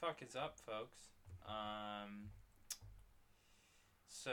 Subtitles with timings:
[0.00, 1.10] fuck is up, folks?
[1.46, 2.30] Um,
[4.08, 4.32] so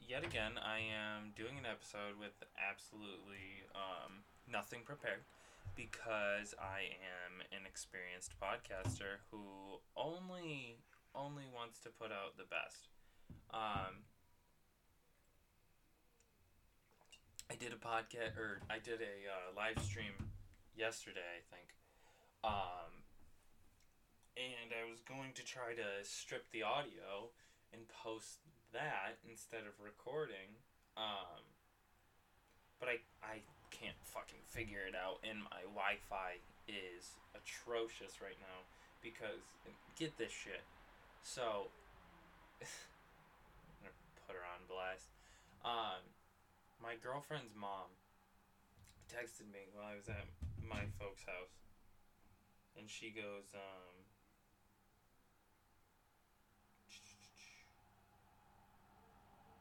[0.00, 5.20] yet again, I am doing an episode with absolutely um, nothing prepared
[5.74, 10.78] because I am an experienced podcaster who only
[11.14, 12.88] only wants to put out the best.
[13.52, 14.04] Um,
[17.50, 20.12] I did a podcast or I did a uh, live stream
[20.76, 21.68] yesterday, I think.
[22.44, 23.05] Um,
[24.36, 27.32] and I was going to try to strip the audio
[27.72, 30.60] and post that instead of recording.
[30.96, 31.40] Um,
[32.78, 33.40] but I I
[33.72, 38.68] can't fucking figure it out, and my Wi-Fi is atrocious right now
[39.00, 39.40] because
[39.96, 40.64] get this shit.
[41.24, 41.72] So
[42.60, 42.68] I'm
[43.80, 43.96] gonna
[44.28, 45.08] put her on blast.
[45.64, 46.04] Um,
[46.78, 47.90] my girlfriend's mom
[49.08, 50.28] texted me while I was at
[50.60, 51.56] my folks' house,
[52.76, 54.05] and she goes, um,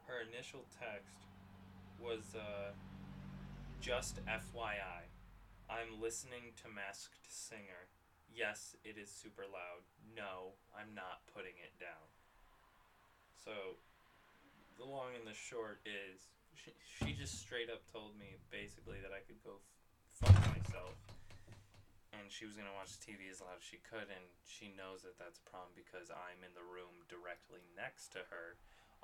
[0.08, 1.26] her initial text
[1.98, 2.74] was uh,
[3.82, 5.10] just FYI.
[5.70, 7.90] I'm listening to Masked Singer.
[8.30, 9.82] Yes, it is super loud.
[10.14, 12.06] No, I'm not putting it down.
[13.42, 13.82] So,
[14.78, 19.16] the long and the short is she, she just straight up told me basically that
[19.16, 20.98] I could go f- fuck myself.
[22.14, 25.04] And she was going to watch TV as loud as she could, and she knows
[25.04, 28.56] that that's a problem because I'm in the room directly next to her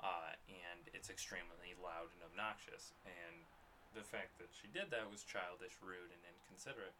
[0.02, 2.92] uh, and it's extremely loud and obnoxious.
[3.06, 3.46] And
[3.94, 6.96] the fact that she did that was childish, rude, and inconsiderate.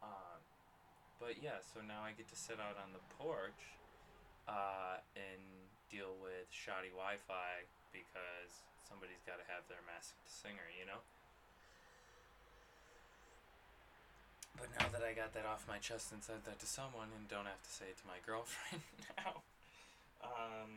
[0.00, 0.40] Um,
[1.20, 3.76] but yeah, so now I get to sit out on the porch
[4.46, 5.42] uh, and
[5.90, 11.02] deal with shoddy Wi Fi because somebody's got to have their masked singer, you know?
[14.56, 17.30] But now that I got that off my chest and said that to someone and
[17.30, 18.82] don't have to say it to my girlfriend
[19.18, 19.42] now,
[20.22, 20.67] um,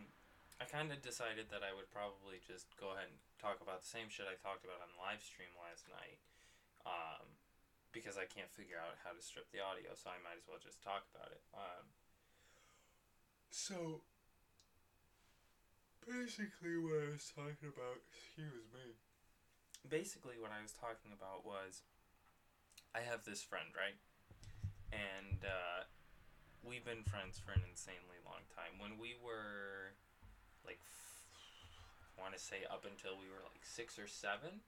[0.72, 4.08] kind of decided that I would probably just go ahead and talk about the same
[4.08, 6.23] shit I talked about on the live stream last night.
[6.87, 7.36] Um,
[7.92, 10.64] because I can't figure out how to strip the audio, so I might as well
[10.64, 11.43] just talk about it.
[11.52, 11.86] Um,
[13.52, 13.99] so,
[16.08, 18.95] basically, what I was talking about, excuse me.
[19.92, 21.83] Basically, what I was talking about was
[22.95, 23.99] I have this friend, right?
[24.95, 25.83] And uh,
[26.64, 28.80] we've been friends for an insanely long time.
[28.80, 29.99] When we were
[30.66, 30.80] like
[32.17, 34.61] I want to say up until we were like six or seven,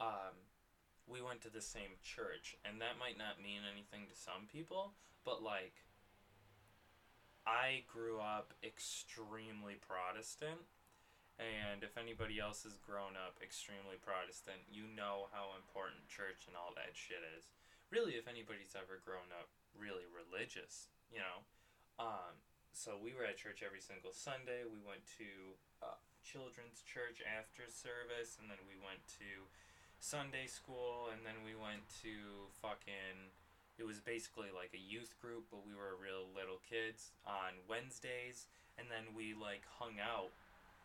[0.00, 0.34] um,
[1.06, 4.96] we went to the same church, and that might not mean anything to some people,
[5.24, 5.86] but like
[7.46, 10.66] I grew up extremely Protestant.
[11.36, 16.56] And if anybody else has grown up extremely Protestant, you know how important church and
[16.56, 17.52] all that shit is.
[17.92, 21.44] Really, if anybody's ever grown up really religious, you know.
[22.00, 22.34] Um,
[22.76, 24.68] so we were at church every single Sunday.
[24.68, 25.28] We went to
[25.80, 29.48] uh, children's church after service, and then we went to
[29.96, 33.32] Sunday school, and then we went to fucking.
[33.80, 38.52] It was basically like a youth group, but we were real little kids on Wednesdays,
[38.76, 40.36] and then we like hung out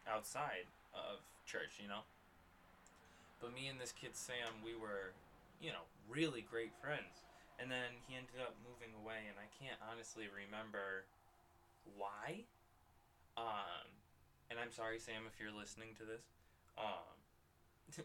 [0.08, 2.08] outside of church, you know.
[3.44, 5.12] But me and this kid Sam, we were,
[5.60, 7.28] you know, really great friends.
[7.60, 11.06] And then he ended up moving away, and I can't honestly remember
[11.98, 12.46] why.
[13.38, 13.88] Um,
[14.50, 16.24] and I'm sorry, Sam, if you're listening to this.
[16.78, 17.16] Um,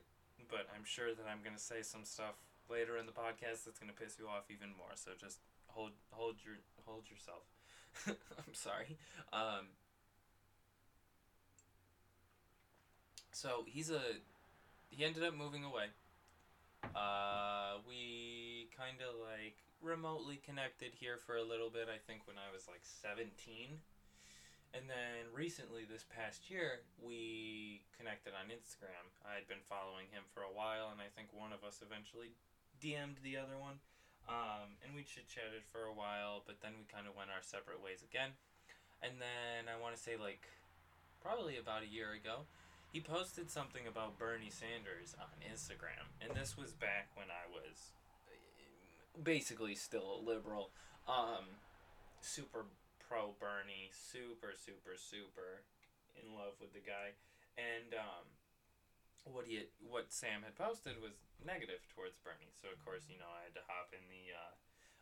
[0.50, 2.34] but I'm sure that I'm gonna say some stuff
[2.70, 4.94] later in the podcast that's gonna piss you off even more.
[4.94, 7.44] So just hold hold your hold yourself.
[8.06, 8.96] I'm sorry.
[9.32, 9.74] Um,
[13.32, 14.00] so he's a
[14.90, 15.86] he ended up moving away.
[16.94, 22.36] Uh, we kind of like remotely connected here for a little bit, I think when
[22.36, 23.80] I was like 17.
[24.74, 29.08] And then recently, this past year, we connected on Instagram.
[29.24, 32.36] I had been following him for a while, and I think one of us eventually
[32.76, 33.80] DM'd the other one.
[34.28, 37.40] Um, and we chit chatted for a while, but then we kind of went our
[37.40, 38.34] separate ways again.
[39.00, 40.44] And then I want to say, like,
[41.22, 42.44] probably about a year ago,
[42.92, 46.06] he posted something about Bernie Sanders on Instagram.
[46.20, 47.92] And this was back when I was
[49.22, 50.70] basically still a liberal.
[51.08, 51.46] Um,
[52.20, 52.66] super
[52.98, 55.62] pro Bernie, super, super, super
[56.18, 57.14] in love with the guy.
[57.56, 58.26] And um,
[59.30, 62.52] what he had, what Sam had posted was negative towards Bernie.
[62.54, 64.54] So of course, you know, I had to hop in the uh,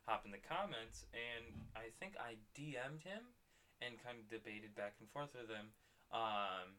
[0.04, 3.32] hop in the comments, and I think I DM'd him
[3.80, 5.72] and kind of debated back and forth with him.
[6.12, 6.78] Um,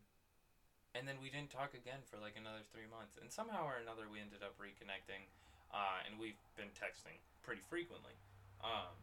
[0.95, 3.19] and then we didn't talk again for like another three months.
[3.19, 5.27] And somehow or another, we ended up reconnecting
[5.75, 8.15] uh, and we've been texting pretty frequently.
[8.63, 8.95] Um,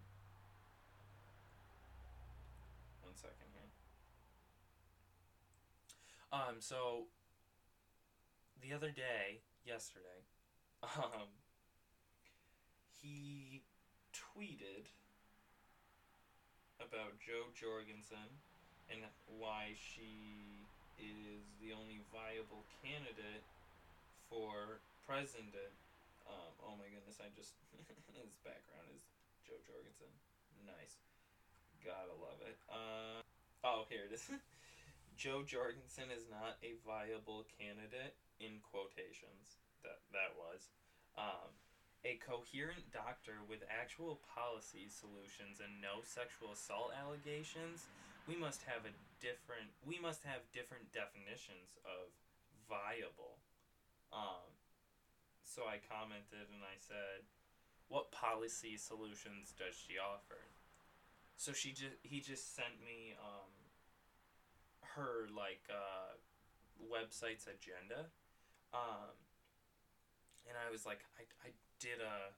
[3.04, 3.68] one second here.
[6.32, 7.12] Um, so
[8.64, 10.24] the other day, yesterday,
[10.82, 11.28] um,
[12.88, 13.60] he
[14.16, 14.88] tweeted
[16.80, 18.40] about Jo Jorgensen
[18.90, 20.66] and why she
[21.02, 23.42] is the only viable candidate
[24.30, 25.74] for president.
[26.24, 27.58] Um, oh my goodness, I just
[28.14, 29.02] his background is
[29.42, 30.08] Jo Jorgensen.
[30.62, 31.02] Nice.
[31.82, 32.54] Gotta love it.
[32.70, 33.18] Uh,
[33.66, 34.30] oh, here it is.
[35.18, 39.60] Jo Jorgensen is not a viable candidate in quotations.
[39.82, 40.72] That that was.
[41.18, 41.52] Um,
[42.02, 47.86] a coherent doctor with actual policy solutions and no sexual assault allegations,
[48.28, 52.10] we must have a different we must have different definitions of
[52.68, 53.38] viable.
[54.12, 54.50] Um,
[55.44, 57.26] so I commented and I said,
[57.88, 60.40] "What policy solutions does she offer?"
[61.36, 63.52] So she just he just sent me um,
[64.94, 66.14] her like uh,
[66.78, 68.06] website's agenda,
[68.72, 69.16] um,
[70.46, 72.30] and I was like, I, I did a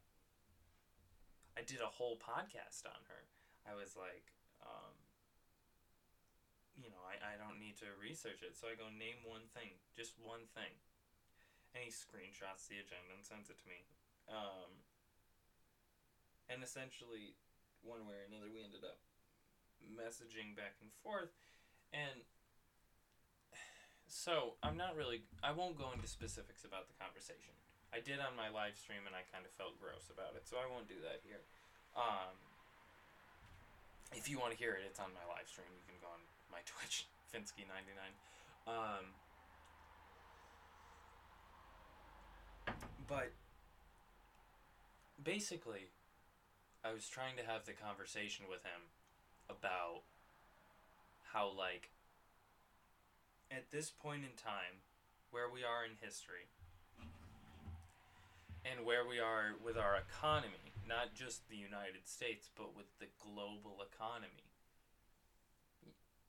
[1.59, 3.23] I did a whole podcast on her.
[3.69, 4.33] I was like,
[4.65, 5.04] um,
[6.79, 8.59] you know, I, I don't need to research it.
[8.59, 10.75] So I go, name one thing, just one thing.
[11.75, 13.82] And he screenshots the agenda and sends it to me.
[14.31, 14.71] Um,
[16.47, 17.35] and essentially,
[17.82, 19.03] one way or another, we ended up
[19.82, 21.35] messaging back and forth.
[21.91, 22.23] And
[24.06, 27.55] so I'm not really, I won't go into specifics about the conversation
[27.94, 30.59] I did on my live stream and I kind of felt gross about it, so
[30.59, 31.47] I won't do that here.
[31.94, 32.35] Um,
[34.11, 35.71] if you want to hear it, it's on my live stream.
[35.71, 36.19] You can go on
[36.55, 38.15] my Twitch, Finsky99.
[38.71, 39.11] Um,
[43.09, 43.33] but
[45.23, 45.91] basically,
[46.85, 48.87] I was trying to have the conversation with him
[49.51, 50.06] about
[51.33, 51.91] how, like,
[53.50, 54.81] at this point in time,
[55.31, 56.47] where we are in history,
[58.65, 63.07] and where we are with our economy, not just the United States, but with the
[63.21, 64.54] global economy.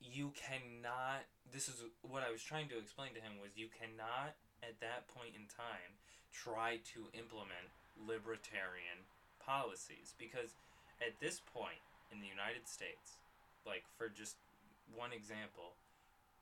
[0.00, 4.36] You cannot, this is what I was trying to explain to him was you cannot
[4.62, 5.98] at that point in time
[6.32, 9.08] try to implement libertarian
[9.40, 10.52] policies because
[11.00, 11.80] at this point
[12.12, 13.20] in the United States,
[13.64, 14.36] like for just
[14.92, 15.76] one example,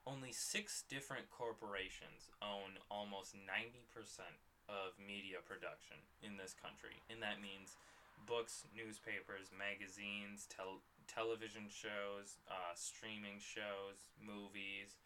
[0.05, 3.81] only six different corporations own almost 90%
[4.69, 7.77] of media production in this country, and that means
[8.25, 14.97] books, newspapers, magazines, tel- television shows, uh, streaming shows, movies,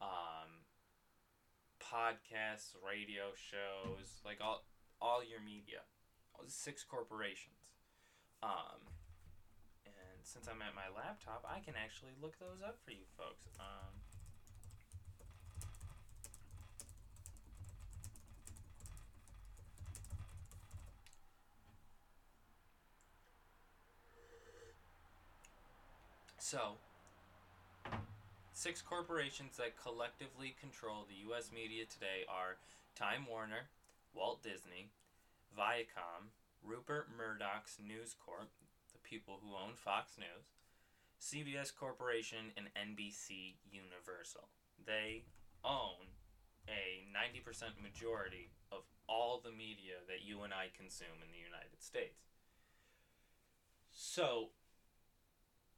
[0.00, 0.64] um,
[1.82, 4.64] podcasts, radio shows, like all
[5.00, 5.84] all your media,
[6.46, 7.76] six corporations.
[8.42, 8.80] Um,
[9.84, 13.48] and since I'm at my laptop, I can actually look those up for you folks.
[13.60, 14.05] Um,
[26.46, 26.78] So,
[28.52, 31.50] six corporations that collectively control the U.S.
[31.50, 32.62] media today are
[32.94, 33.66] Time Warner,
[34.14, 34.94] Walt Disney,
[35.58, 36.30] Viacom,
[36.62, 38.46] Rupert Murdoch's News Corp,
[38.92, 40.54] the people who own Fox News,
[41.18, 44.46] CBS Corporation, and NBC Universal.
[44.86, 45.24] They
[45.64, 46.14] own
[46.70, 51.82] a 90% majority of all the media that you and I consume in the United
[51.82, 52.22] States.
[53.90, 54.50] So,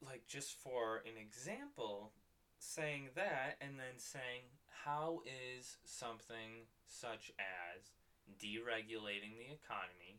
[0.04, 2.12] like just for an example,
[2.58, 4.42] saying that and then saying
[4.84, 7.92] how is something such as
[8.40, 10.18] deregulating the economy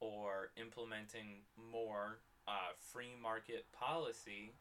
[0.00, 4.52] or implementing more uh, free market policy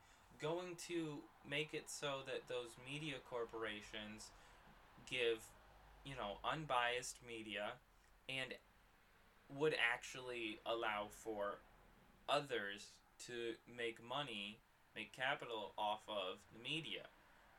[0.42, 4.32] going to make it so that those media corporations
[5.10, 5.40] give
[6.04, 7.74] you know unbiased media
[8.28, 8.54] and
[9.56, 11.60] would actually allow for
[12.28, 12.94] others
[13.28, 14.60] to make money,
[14.96, 17.08] make capital off of the media.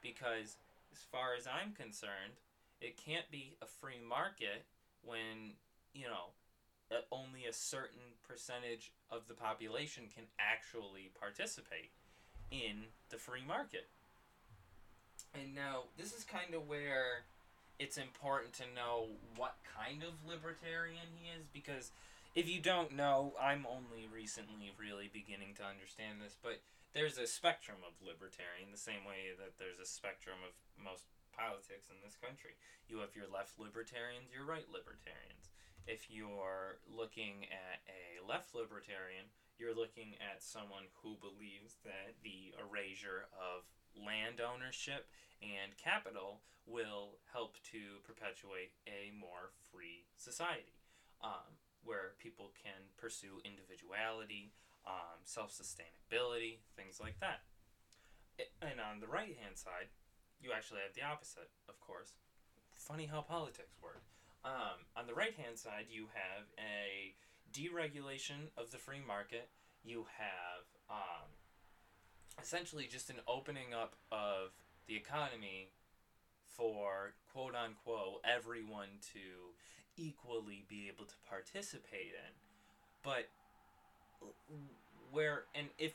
[0.03, 0.57] Because,
[0.93, 2.39] as far as I'm concerned,
[2.81, 4.65] it can't be a free market
[5.05, 5.57] when,
[5.95, 6.31] you know,
[7.11, 11.91] only a certain percentage of the population can actually participate
[12.51, 13.89] in the free market.
[15.35, 17.25] And now, this is kind of where
[17.79, 21.91] it's important to know what kind of libertarian he is because
[22.37, 26.61] if you don't know, I'm only recently really beginning to understand this, but
[26.93, 31.89] there's a spectrum of libertarian the same way that there's a spectrum of most politics
[31.89, 32.61] in this country.
[32.93, 35.49] You have your left libertarians, your right libertarians.
[35.89, 42.53] If you're looking at a left libertarian, you're looking at someone who believes that the
[42.61, 43.65] erasure of
[43.97, 45.09] land ownership
[45.41, 50.77] and capital will help to perpetuate a more free society
[51.25, 54.53] um, where people can pursue individuality,
[54.87, 57.47] um, self sustainability, things like that.
[58.61, 59.89] And on the right hand side,
[60.43, 62.13] you actually have the opposite, of course.
[62.75, 64.03] Funny how politics work.
[64.45, 67.15] Um, on the right hand side, you have a
[67.55, 69.49] deregulation of the free market.
[69.83, 71.31] You have um,
[72.41, 74.53] essentially just an opening up of
[74.87, 75.71] the economy
[76.47, 79.55] for quote unquote everyone to
[79.97, 82.33] equally be able to participate in.
[83.03, 83.29] But
[85.11, 85.93] where, and if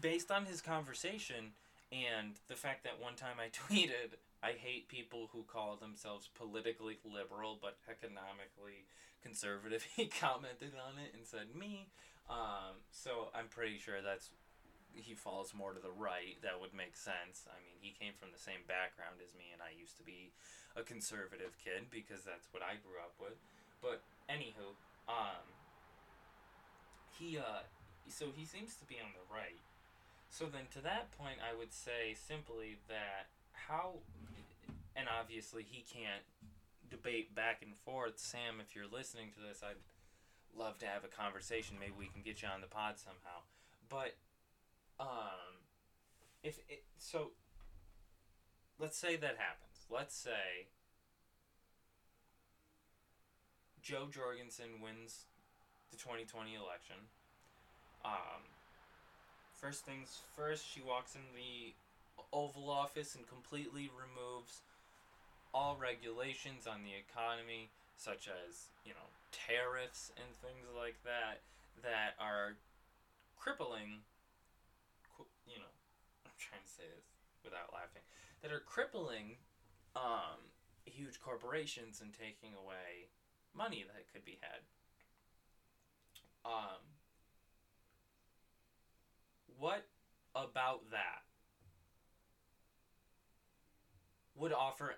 [0.00, 1.52] based on his conversation,
[1.92, 6.98] and the fact that one time I tweeted, I hate people who call themselves politically
[7.04, 8.84] liberal but economically
[9.22, 9.86] conservative.
[9.96, 11.88] He commented on it and said, me.
[12.28, 14.30] Um, so I'm pretty sure that's.
[14.94, 16.38] He falls more to the right.
[16.46, 17.50] That would make sense.
[17.50, 20.30] I mean, he came from the same background as me, and I used to be
[20.76, 23.38] a conservative kid because that's what I grew up with.
[23.82, 24.74] But anywho,
[25.08, 25.46] um,
[27.18, 27.66] he uh,
[28.08, 29.60] so he seems to be on the right
[30.34, 34.02] so then, to that point, I would say simply that how,
[34.96, 36.26] and obviously he can't
[36.90, 38.18] debate back and forth.
[38.18, 39.78] Sam, if you're listening to this, I'd
[40.58, 41.76] love to have a conversation.
[41.78, 43.46] Maybe we can get you on the pod somehow.
[43.88, 44.16] But,
[44.98, 45.62] um,
[46.42, 47.30] if it, so,
[48.80, 49.73] let's say that happens.
[49.94, 50.66] Let's say
[53.80, 55.26] Jo Jorgensen wins
[55.92, 56.96] the 2020 election.
[58.04, 58.42] Um,
[59.64, 61.72] First things first, she walks in the
[62.36, 64.60] Oval Office and completely removes
[65.54, 71.40] all regulations on the economy, such as, you know, tariffs and things like that,
[71.80, 72.60] that are
[73.38, 74.04] crippling,
[75.46, 75.72] you know,
[76.26, 77.08] I'm trying to say this
[77.40, 78.02] without laughing,
[78.42, 79.40] that are crippling
[79.96, 80.50] um,
[80.84, 83.08] huge corporations and taking away
[83.56, 84.60] money that could be had.
[86.44, 86.82] Um,
[89.58, 89.86] what
[90.34, 91.22] about that
[94.36, 94.96] would offer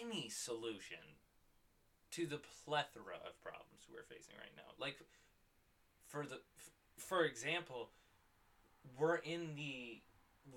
[0.00, 0.98] any solution
[2.10, 4.72] to the plethora of problems we're facing right now?
[4.78, 4.96] Like,
[6.08, 6.40] for the,
[6.96, 7.90] for example,
[8.98, 10.00] we're in the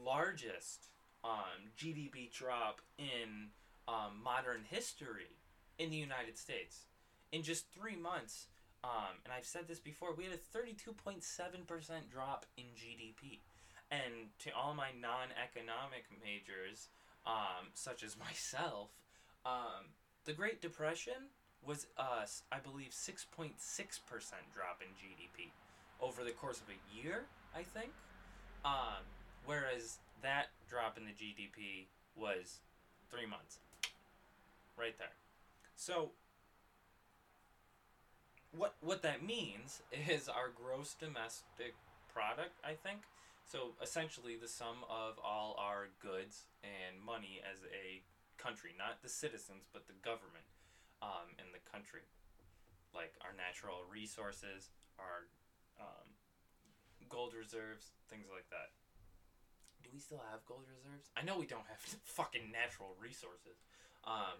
[0.03, 0.87] largest
[1.23, 3.49] um, GDP drop in
[3.87, 5.37] um, modern history
[5.77, 6.85] in the United States.
[7.31, 8.47] In just three months,
[8.83, 11.23] um, and I've said this before, we had a 32.7%
[12.11, 13.39] drop in GDP.
[13.91, 16.89] And to all my non economic majors,
[17.25, 18.89] um, such as myself,
[19.45, 19.91] um,
[20.25, 21.31] the Great Depression
[21.65, 23.55] was, uh, I believe, 6.6%
[24.53, 25.51] drop in GDP
[26.01, 27.25] over the course of a year,
[27.55, 27.91] I think.
[28.65, 29.03] Um,
[29.45, 32.59] whereas that drop in the GDP was
[33.09, 33.59] three months.
[34.77, 35.15] Right there.
[35.75, 36.11] So
[38.55, 41.75] what what that means is our gross domestic
[42.13, 43.01] product, I think.
[43.45, 48.01] So essentially, the sum of all our goods and money as a
[48.41, 50.47] country, not the citizens, but the government
[51.03, 52.07] um, in the country,
[52.95, 55.27] like our natural resources, our
[55.75, 56.07] um,
[57.09, 58.71] gold reserves, things like that.
[59.83, 61.11] Do we still have gold reserves?
[61.19, 61.83] I know we don't have
[62.17, 63.59] fucking natural resources.
[64.07, 64.39] Um,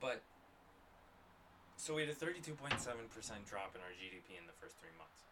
[0.00, 0.22] but
[1.76, 2.56] so we had a 32.7%
[3.46, 5.22] drop in our GDP in the first three months.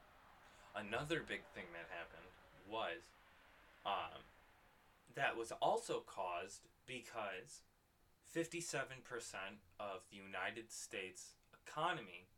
[0.77, 2.31] Another big thing that happened
[2.69, 3.03] was
[3.87, 4.23] um,
[5.15, 7.63] that was also caused because
[8.35, 9.03] 57%
[9.81, 11.35] of the United States
[11.67, 12.29] economy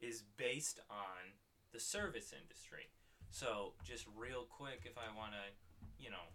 [0.00, 1.36] is based on
[1.72, 2.88] the service industry.
[3.30, 6.26] So, just real quick, if I want to, you know,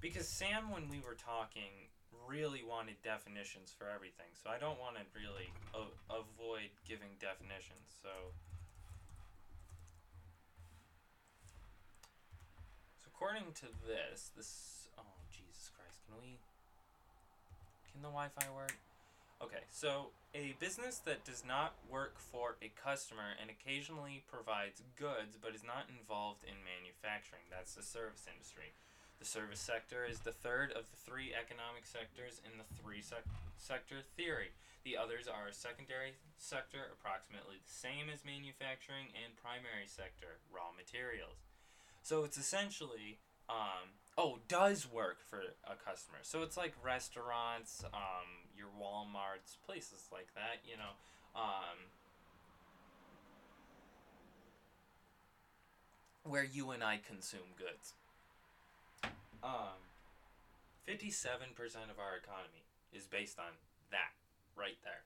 [0.00, 1.92] because Sam, when we were talking
[2.26, 8.00] really wanted definitions for everything, so I don't want to really o- avoid giving definitions.
[8.02, 8.10] So,
[12.98, 16.38] so according to this, this oh Jesus Christ, can we?
[17.92, 18.74] Can the Wi-Fi work?
[19.42, 25.36] Okay, so a business that does not work for a customer and occasionally provides goods
[25.40, 27.44] but is not involved in manufacturing.
[27.50, 28.72] That's the service industry.
[29.18, 33.24] The service sector is the third of the three economic sectors in the three sec-
[33.56, 34.52] sector theory.
[34.84, 40.76] The others are a secondary sector, approximately the same as manufacturing, and primary sector, raw
[40.76, 41.40] materials.
[42.02, 43.16] So it's essentially
[43.48, 46.18] um, oh does work for a customer.
[46.22, 50.60] So it's like restaurants, um, your WalMarts, places like that.
[50.68, 50.92] You know,
[51.34, 51.88] um,
[56.24, 57.94] where you and I consume goods.
[59.44, 59.78] Um,
[60.88, 61.52] 57%
[61.90, 63.52] of our economy is based on
[63.90, 64.12] that
[64.56, 65.04] right there.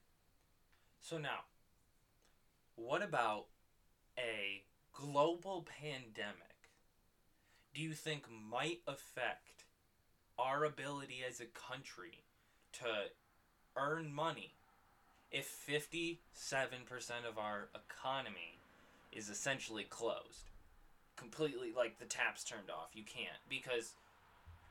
[1.01, 1.41] So now,
[2.77, 3.47] what about
[4.17, 6.49] a global pandemic
[7.75, 9.65] do you think might affect
[10.39, 12.25] our ability as a country
[12.73, 12.87] to
[13.77, 14.55] earn money
[15.31, 16.19] if 57%
[17.29, 18.59] of our economy
[19.13, 20.51] is essentially closed?
[21.15, 22.89] Completely, like the taps turned off.
[22.95, 23.93] You can't because,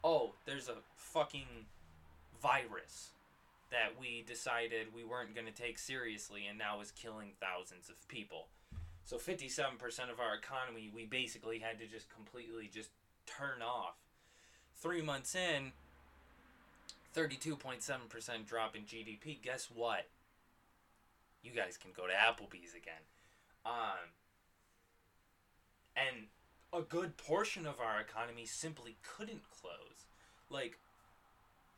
[0.07, 1.67] oh, there's a fucking
[2.41, 3.09] virus
[3.71, 8.07] that we decided we weren't going to take seriously and now is killing thousands of
[8.07, 8.47] people.
[9.03, 9.51] So 57%
[10.09, 12.89] of our economy we basically had to just completely just
[13.25, 13.95] turn off.
[14.81, 15.73] 3 months in
[17.13, 19.41] 32.7% drop in GDP.
[19.41, 20.07] Guess what?
[21.43, 23.03] You guys can go to Applebee's again.
[23.65, 24.15] Um
[25.97, 26.27] and
[26.73, 30.05] a good portion of our economy simply couldn't close.
[30.49, 30.79] Like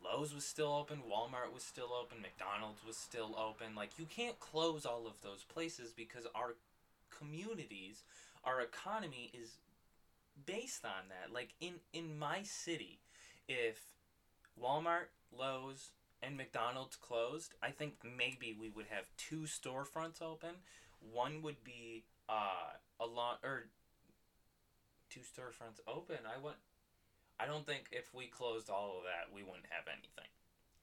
[0.03, 3.75] Lowe's was still open, Walmart was still open, McDonald's was still open.
[3.75, 6.55] Like you can't close all of those places because our
[7.09, 8.03] communities,
[8.43, 9.57] our economy is
[10.45, 11.33] based on that.
[11.33, 12.99] Like in in my city,
[13.47, 13.79] if
[14.61, 15.91] Walmart, Lowe's,
[16.21, 20.55] and McDonald's closed, I think maybe we would have two storefronts open.
[21.13, 23.67] One would be uh a lot or
[25.09, 26.17] two storefronts open.
[26.25, 26.57] I want
[27.39, 30.29] I don't think if we closed all of that, we wouldn't have anything.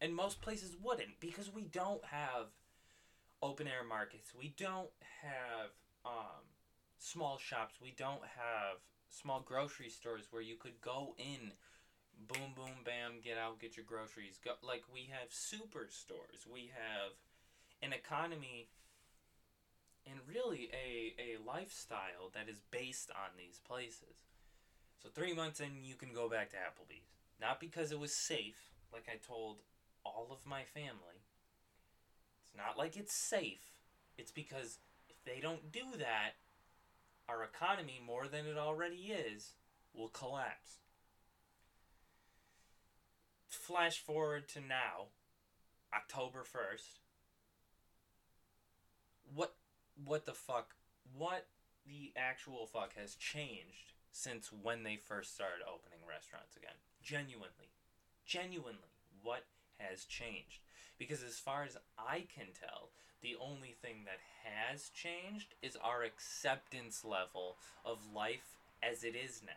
[0.00, 2.46] And most places wouldn't because we don't have
[3.42, 4.32] open air markets.
[4.36, 4.90] We don't
[5.22, 5.70] have
[6.04, 6.44] um,
[6.98, 7.74] small shops.
[7.80, 8.78] We don't have
[9.08, 11.52] small grocery stores where you could go in,
[12.26, 14.38] boom, boom, bam, get out, get your groceries.
[14.42, 16.46] Go like we have superstores.
[16.50, 17.12] We have
[17.82, 18.68] an economy
[20.08, 24.24] and really a, a lifestyle that is based on these places.
[25.02, 27.10] So three months in, you can go back to Applebee's.
[27.40, 29.58] Not because it was safe, like I told
[30.04, 31.20] all of my family.
[32.42, 33.74] It's not like it's safe.
[34.16, 36.32] It's because if they don't do that,
[37.28, 39.52] our economy, more than it already is,
[39.92, 40.78] will collapse.
[43.48, 45.08] Flash forward to now,
[45.94, 47.00] October 1st.
[49.34, 49.54] What
[50.04, 50.74] what the fuck?
[51.16, 51.46] What
[51.86, 56.76] the actual fuck has changed since when they first started opening restaurants again.
[57.02, 57.70] Genuinely.
[58.24, 58.96] Genuinely.
[59.22, 59.44] What
[59.78, 60.60] has changed?
[60.98, 62.90] Because as far as I can tell,
[63.22, 69.42] the only thing that has changed is our acceptance level of life as it is
[69.44, 69.52] now.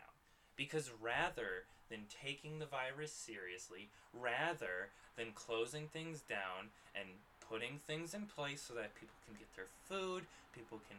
[0.56, 7.08] Because rather than taking the virus seriously, rather than closing things down and
[7.50, 10.24] putting things in place so that people can get their food,
[10.54, 10.98] people can,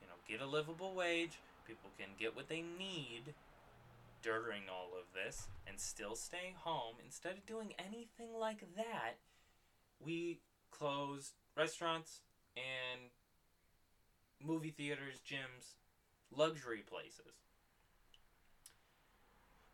[0.00, 3.34] you know, get a livable wage, people can get what they need
[4.22, 9.16] during all of this and still stay home, instead of doing anything like that,
[10.04, 10.38] we
[10.70, 12.20] closed restaurants
[12.56, 13.10] and
[14.42, 15.74] movie theaters, gyms,
[16.34, 17.43] luxury places.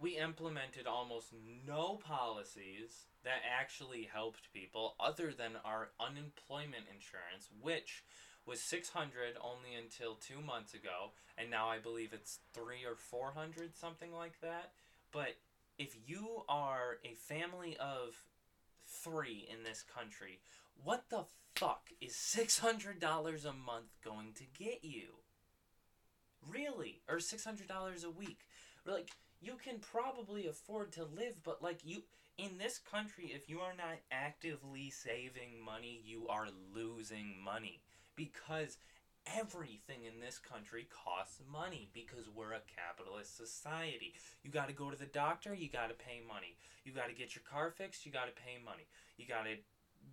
[0.01, 1.35] We implemented almost
[1.67, 8.03] no policies that actually helped people other than our unemployment insurance, which
[8.47, 13.77] was 600 only until two months ago, and now I believe it's three or 400,
[13.77, 14.73] something like that.
[15.13, 15.37] But
[15.79, 18.25] if you are a family of
[18.87, 20.41] three in this country,
[20.83, 25.09] what the fuck is $600 a month going to get you?
[26.49, 27.03] Really?
[27.07, 28.41] Or $600 a week?
[28.87, 29.11] Like,
[29.41, 32.03] you can probably afford to live, but like, you
[32.39, 37.81] in this country, if you are not actively saving money, you are losing money
[38.17, 38.79] because
[39.27, 44.15] everything in this country costs money because we're a capitalist society.
[44.43, 46.57] You got to go to the doctor, you got to pay money.
[46.85, 48.87] You got to get your car fixed, you got to pay money.
[49.19, 49.57] You got to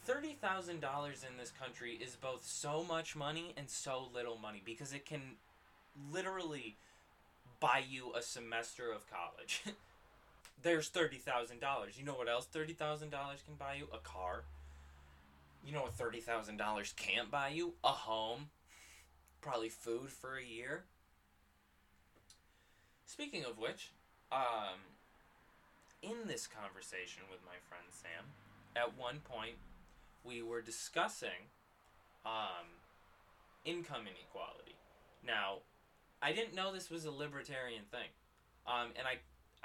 [0.03, 4.61] Thirty thousand dollars in this country is both so much money and so little money
[4.65, 5.21] because it can
[6.11, 6.75] literally
[7.59, 9.63] buy you a semester of college.
[10.63, 11.99] There's thirty thousand dollars.
[11.99, 13.87] You know what else thirty thousand dollars can buy you?
[13.93, 14.43] A car.
[15.63, 17.73] You know what thirty thousand dollars can't buy you?
[17.83, 18.49] A home.
[19.41, 20.83] Probably food for a year.
[23.05, 23.91] Speaking of which,
[24.31, 24.79] um,
[26.01, 28.25] in this conversation with my friend Sam,
[28.75, 29.55] at one point
[30.23, 31.49] we were discussing
[32.25, 32.69] um,
[33.65, 34.75] income inequality.
[35.25, 35.59] Now,
[36.21, 38.09] I didn't know this was a libertarian thing,
[38.67, 39.17] um, and I,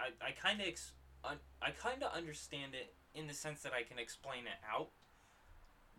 [0.02, 3.72] I, I kind of ex- un- I kind of understand it in the sense that
[3.72, 4.88] I can explain it out,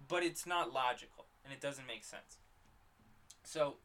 [0.07, 2.37] but it's not logical and it doesn't make sense.
[3.47, 3.79] So,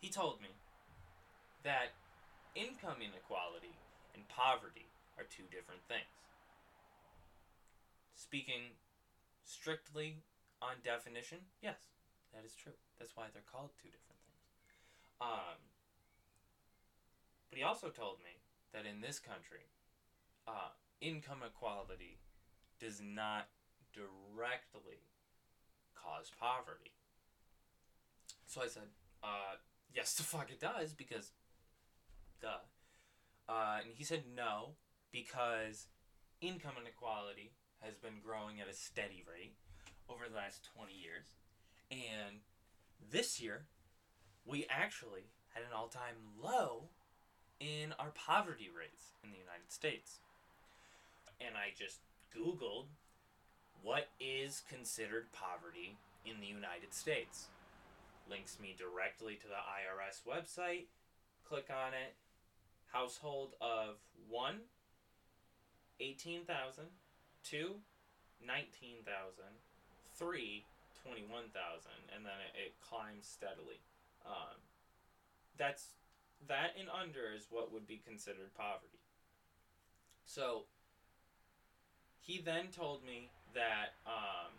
[0.00, 0.48] he told me
[1.62, 1.92] that
[2.56, 3.76] income inequality
[4.14, 4.88] and poverty
[5.18, 6.08] are two different things
[8.16, 8.72] speaking
[9.44, 10.24] strictly
[10.60, 11.76] on definition, yes,
[12.32, 12.72] that is true.
[12.98, 14.44] That's why they're called two different things.
[15.20, 15.60] Um,
[17.50, 18.40] but he also told me
[18.72, 19.68] that in this country,
[20.46, 22.18] uh, income equality
[22.80, 23.48] does not
[23.94, 25.04] directly
[25.94, 26.97] cause poverty.
[28.48, 28.88] So I said,
[29.22, 29.60] uh,
[29.94, 31.32] yes, the fuck it does, because,
[32.40, 32.64] duh.
[33.48, 34.70] Uh, and he said no,
[35.12, 35.86] because
[36.40, 39.54] income inequality has been growing at a steady rate
[40.08, 41.24] over the last 20 years.
[41.90, 42.40] And
[43.10, 43.66] this year,
[44.44, 46.88] we actually had an all time low
[47.60, 50.18] in our poverty rates in the United States.
[51.40, 52.00] And I just
[52.34, 52.86] Googled
[53.82, 57.48] what is considered poverty in the United States.
[58.28, 60.86] Links me directly to the IRS website.
[61.48, 62.14] Click on it.
[62.92, 63.96] Household of
[64.28, 64.60] one,
[66.00, 66.84] 18,000
[67.48, 67.80] two,
[68.44, 69.08] 19,000,
[70.16, 70.64] three,
[71.02, 71.48] 21,000,
[72.14, 73.80] and then it, it climbs steadily.
[74.26, 74.60] Um,
[75.56, 75.94] that's
[76.46, 79.00] that and under is what would be considered poverty.
[80.24, 80.64] So
[82.20, 84.52] he then told me that um,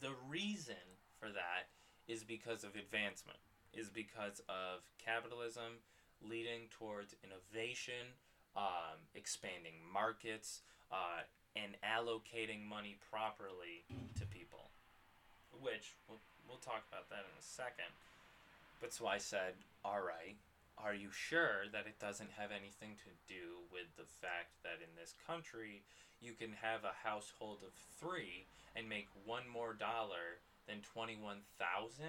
[0.00, 0.74] the reason
[1.18, 1.68] for that
[2.08, 3.38] is because of advancement,
[3.74, 5.82] is because of capitalism
[6.22, 8.14] leading towards innovation
[8.56, 13.84] um, expanding markets, uh, and allocating money properly
[14.18, 14.72] to people.
[15.60, 17.92] Which we'll, we'll talk about that in a second.
[18.80, 20.36] But so I said, all right,
[20.76, 24.92] are you sure that it doesn't have anything to do with the fact that in
[24.96, 25.80] this country
[26.20, 28.44] you can have a household of three
[28.76, 32.04] and make one more dollar than 21,000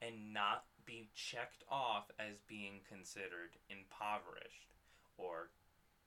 [0.00, 4.72] and not be checked off as being considered impoverished
[5.16, 5.50] or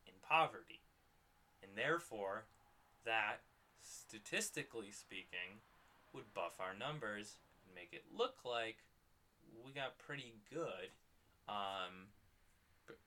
[0.07, 0.81] in poverty.
[1.61, 2.45] And therefore,
[3.05, 3.41] that,
[3.81, 5.61] statistically speaking,
[6.13, 8.77] would buff our numbers and make it look like
[9.63, 10.89] we got pretty good,
[11.47, 12.09] um,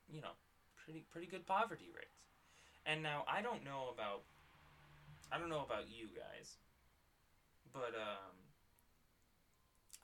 [0.08, 0.36] you know,
[0.84, 2.22] pretty pretty good poverty rates.
[2.86, 4.22] And now I don't know about
[5.32, 6.56] I don't know about you guys,
[7.72, 8.43] but um,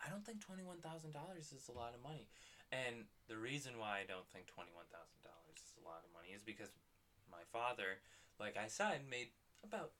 [0.01, 2.27] I don't think twenty one thousand dollars is a lot of money.
[2.73, 6.11] And the reason why I don't think twenty one thousand dollars is a lot of
[6.17, 6.73] money is because
[7.31, 8.01] my father,
[8.39, 9.93] like I said, made about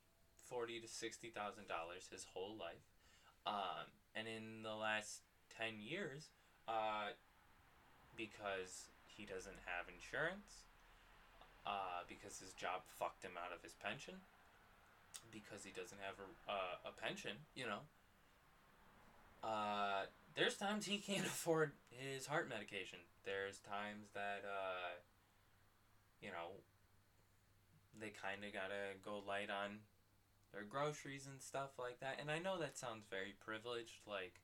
[0.47, 2.87] forty to sixty thousand dollars his whole life,
[3.47, 6.31] um, and in the last ten years,
[6.67, 7.13] uh,
[8.17, 10.65] because he doesn't have insurance,
[11.67, 14.15] uh, because his job fucked him out of his pension,
[15.31, 17.85] because he doesn't have a, uh, a pension, you know.
[19.43, 22.99] Uh, there's times he can't afford his heart medication.
[23.25, 24.99] There's times that, uh,
[26.21, 26.61] you know,
[28.01, 29.81] they kind of gotta go light on
[30.53, 32.19] their groceries and stuff like that.
[32.21, 34.41] And I know that sounds very privileged, like,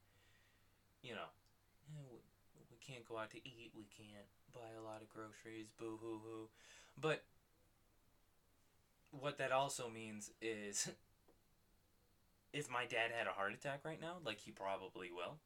[1.03, 1.31] you know,
[1.95, 2.21] we,
[2.71, 6.21] we can't go out to eat, we can't buy a lot of groceries, boo hoo
[6.25, 6.49] hoo.
[7.01, 7.25] But
[9.11, 10.91] what that also means is
[12.53, 15.37] if my dad had a heart attack right now, like he probably will,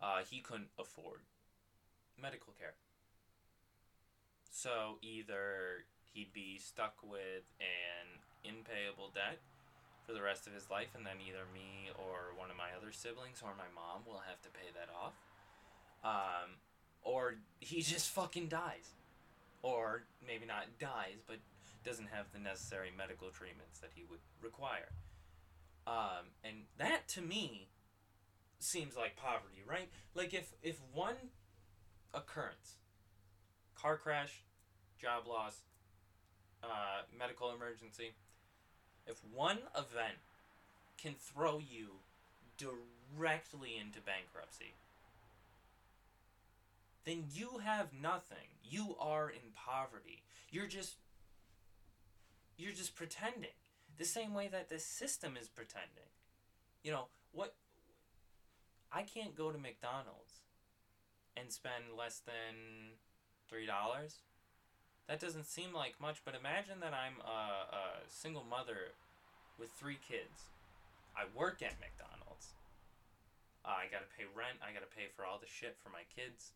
[0.00, 1.20] uh, he couldn't afford
[2.20, 2.74] medical care.
[4.50, 9.38] So either he'd be stuck with an impayable debt
[10.06, 12.92] for the rest of his life, and then either me or one of my other
[12.92, 15.14] siblings or my mom will have to pay that off.
[16.04, 16.56] Um,
[17.02, 18.94] or he just fucking dies.
[19.62, 21.38] Or maybe not dies, but
[21.84, 24.90] doesn't have the necessary medical treatments that he would require.
[25.86, 27.68] Um, and that to me
[28.58, 29.88] seems like poverty, right?
[30.14, 31.16] Like if if one
[32.12, 32.76] occurrence,
[33.74, 34.42] car crash,
[35.00, 35.60] job loss,
[36.62, 38.12] uh, medical emergency,
[39.06, 40.18] if one event
[41.00, 42.00] can throw you
[42.58, 44.74] directly into bankruptcy,
[47.04, 48.48] then you have nothing.
[48.68, 50.22] You are in poverty.
[50.50, 50.96] You're just
[52.56, 53.50] you're just pretending.
[53.98, 56.10] The same way that the system is pretending.
[56.82, 57.54] You know, what
[58.92, 60.42] I can't go to McDonald's
[61.36, 62.96] and spend less than
[63.52, 63.66] $3
[65.06, 68.98] that doesn't seem like much, but imagine that I'm a, a single mother
[69.58, 70.50] with three kids.
[71.14, 72.58] I work at McDonald's.
[73.64, 74.58] Uh, I gotta pay rent.
[74.58, 76.50] I gotta pay for all the shit for my kids.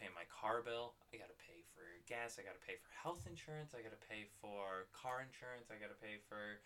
[0.00, 0.96] Pay my car bill.
[1.12, 2.40] I gotta pay for gas.
[2.40, 3.76] I gotta pay for health insurance.
[3.76, 5.68] I gotta pay for car insurance.
[5.68, 6.64] I gotta pay for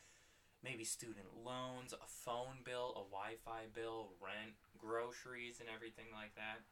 [0.62, 6.38] maybe student loans, a phone bill, a Wi Fi bill, rent, groceries, and everything like
[6.38, 6.62] that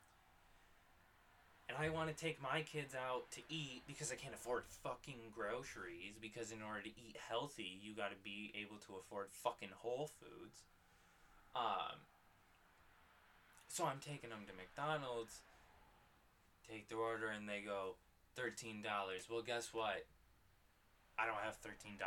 [1.72, 5.32] and I want to take my kids out to eat because I can't afford fucking
[5.34, 9.70] groceries because in order to eat healthy, you got to be able to afford fucking
[9.80, 10.62] Whole Foods.
[11.54, 12.04] Um
[13.68, 15.40] so I'm taking them to McDonald's,
[16.72, 17.96] take their order and they go
[18.38, 18.82] $13.
[19.30, 20.06] Well, guess what?
[21.18, 21.98] I don't have $13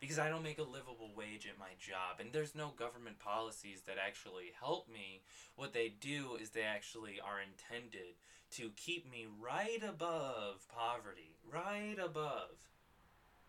[0.00, 3.82] because I don't make a livable wage at my job and there's no government policies
[3.86, 5.22] that actually help me.
[5.54, 8.16] What they do is they actually are intended
[8.52, 12.68] to keep me right above poverty, right above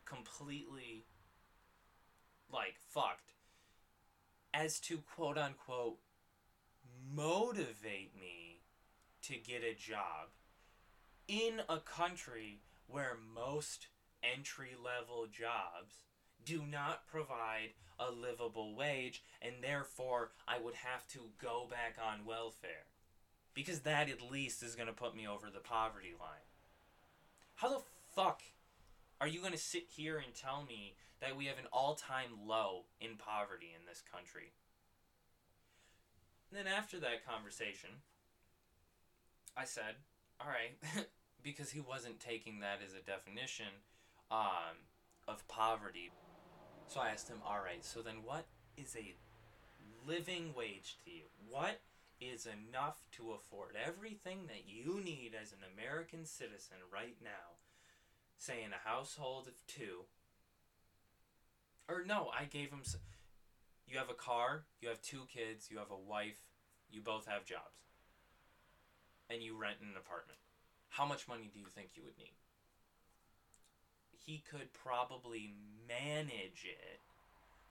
[0.06, 1.06] completely
[2.52, 3.32] like fucked
[4.54, 5.97] as to quote unquote
[7.15, 8.42] motivate me
[9.23, 10.29] to get a job
[11.27, 13.88] in a country where most
[14.23, 16.03] entry level jobs
[16.45, 22.25] do not provide a livable wage and therefore I would have to go back on
[22.25, 22.88] welfare
[23.53, 26.47] because that at least is going to put me over the poverty line.
[27.55, 27.83] How the
[28.15, 28.41] fuck
[29.21, 32.31] are you going to sit here and tell me that we have an all time
[32.45, 34.51] low in poverty in this country?
[36.49, 37.89] And then after that conversation,
[39.56, 39.96] I said,
[40.39, 41.06] all right,
[41.44, 43.82] because he wasn't taking that as a definition
[44.32, 44.78] um,
[45.28, 46.12] of poverty.
[46.88, 48.46] So I asked him, all right, so then what
[48.78, 49.16] is a
[50.08, 51.24] living wage to you?
[51.50, 51.80] What
[52.32, 57.60] is enough to afford everything that you need as an American citizen right now.
[58.38, 60.06] Say in a household of two.
[61.88, 62.82] Or no, I gave him.
[63.88, 66.39] You have a car, you have two kids, you have a wife,
[66.89, 67.84] you both have jobs.
[69.29, 70.39] And you rent an apartment.
[70.89, 72.36] How much money do you think you would need?
[74.25, 75.53] He could probably
[75.88, 77.01] manage it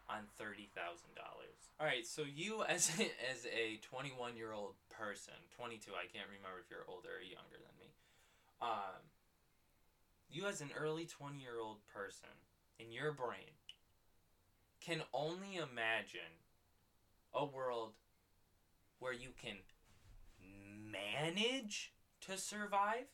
[0.09, 1.73] on thirty thousand dollars.
[1.81, 5.93] All right, so you as a, as a twenty one year old person, twenty two,
[5.93, 7.95] I can't remember if you're older or younger than me.
[8.61, 9.01] Um,
[10.31, 12.35] you as an early twenty year old person
[12.79, 13.57] in your brain
[14.81, 16.43] can only imagine
[17.33, 17.93] a world
[18.99, 19.57] where you can
[20.93, 23.07] manage to survive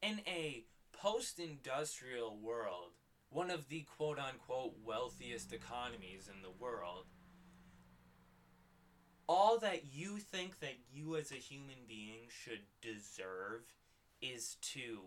[0.00, 2.92] in a post industrial world
[3.30, 7.06] one of the quote unquote wealthiest economies in the world,
[9.26, 13.62] all that you think that you as a human being should deserve
[14.22, 15.00] is to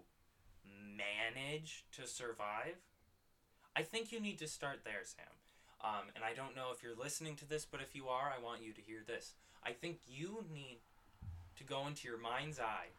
[0.96, 2.78] manage to survive,
[3.76, 5.26] I think you need to start there, Sam.
[5.84, 8.44] Um, and I don't know if you're listening to this, but if you are, I
[8.44, 9.34] want you to hear this.
[9.66, 10.82] I think you need
[11.58, 12.90] to go into your mind's eye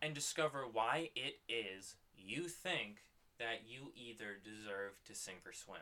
[0.00, 3.02] and discover why it is you think
[3.38, 5.80] that you either deserve to sink or swim.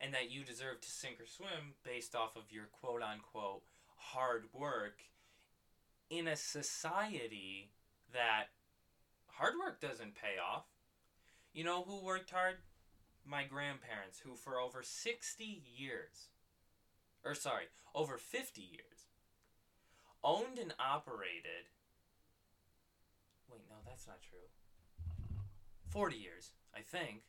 [0.00, 3.62] and that you deserve to sink or swim based off of your quote unquote
[3.96, 4.98] hard work
[6.10, 7.70] in a society
[8.12, 8.44] that
[9.28, 10.66] hard work doesn't pay off.
[11.52, 12.56] You know who worked hard?
[13.24, 16.28] My grandparents, who for over 60 years,
[17.26, 19.10] or sorry, over 50 years,
[20.22, 21.66] owned and operated.
[23.50, 24.46] Wait, no, that's not true.
[25.90, 27.22] 40 years, I think.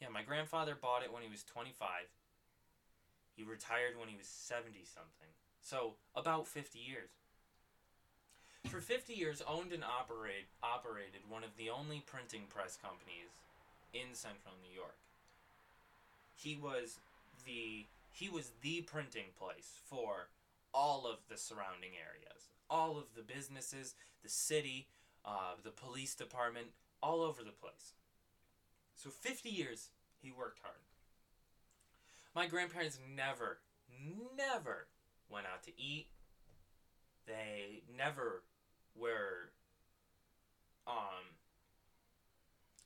[0.00, 1.88] Yeah, my grandfather bought it when he was 25.
[3.34, 5.32] He retired when he was 70 something.
[5.62, 7.10] So, about 50 years.
[8.68, 13.40] For 50 years, owned and operate, operated one of the only printing press companies
[13.94, 14.96] in central New York.
[16.36, 16.98] He was
[17.46, 20.28] the he was the printing place for
[20.72, 24.88] all of the surrounding areas, all of the businesses, the city,
[25.24, 26.68] uh, the police department,
[27.02, 27.94] all over the place.
[28.94, 29.90] So 50 years
[30.22, 30.76] he worked hard.
[32.34, 33.58] My grandparents never,
[34.36, 34.86] never
[35.28, 36.06] went out to eat.
[37.26, 38.42] They never
[38.94, 39.52] were
[40.86, 41.36] um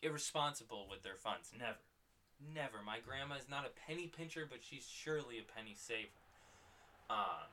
[0.03, 1.53] irresponsible with their funds.
[1.59, 1.79] Never.
[2.55, 2.83] Never.
[2.85, 6.09] My grandma is not a penny pincher, but she's surely a penny saver.
[7.11, 7.51] Um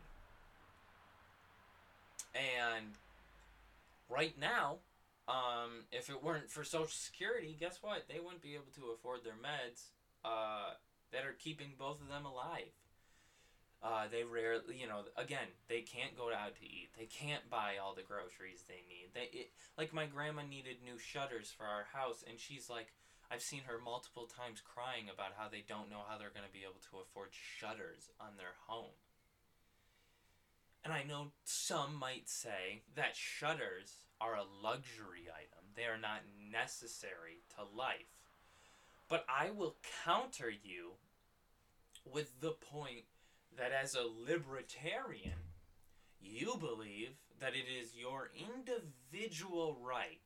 [2.34, 2.96] and
[4.10, 4.78] right now,
[5.28, 8.06] um, if it weren't for Social Security, guess what?
[8.08, 9.90] They wouldn't be able to afford their meds
[10.26, 10.76] uh,
[11.12, 12.72] that are keeping both of them alive.
[13.84, 16.90] Uh, they rarely, you know, again, they can't go out to eat.
[16.98, 19.10] They can't buy all the groceries they need.
[19.16, 22.94] They it, like my grandma needed new shutters for our house, and she's like,
[23.32, 26.52] I've seen her multiple times crying about how they don't know how they're going to
[26.52, 28.92] be able to afford shutters on their home.
[30.84, 35.64] And I know some might say that shutters are a luxury item.
[35.76, 38.20] They are not necessary to life.
[39.08, 40.94] But I will counter you
[42.12, 43.06] with the point
[43.58, 45.40] that as a libertarian,
[46.20, 50.20] you believe that it is your individual right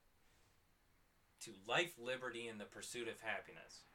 [1.46, 3.86] to life, liberty, and the pursuit of happiness.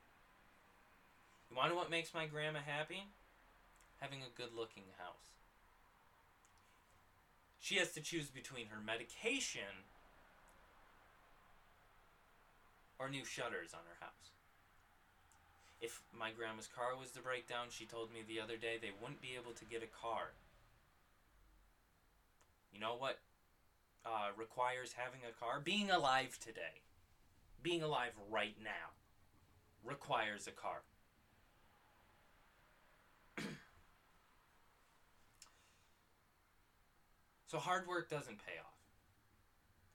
[1.51, 3.05] You want to know what makes my grandma happy?
[4.01, 5.31] Having a good looking house.
[7.61, 9.85] She has to choose between her medication
[12.99, 14.31] or new shutters on her house.
[15.81, 18.93] If my grandma's car was to break down, she told me the other day they
[19.01, 20.33] wouldn't be able to get a car.
[22.73, 23.19] You know what
[24.07, 25.61] uh, requires having a car?
[25.63, 26.85] Being alive today.
[27.62, 28.92] Being alive right now
[29.85, 30.83] requires a car.
[37.46, 38.70] so hard work doesn't pay off.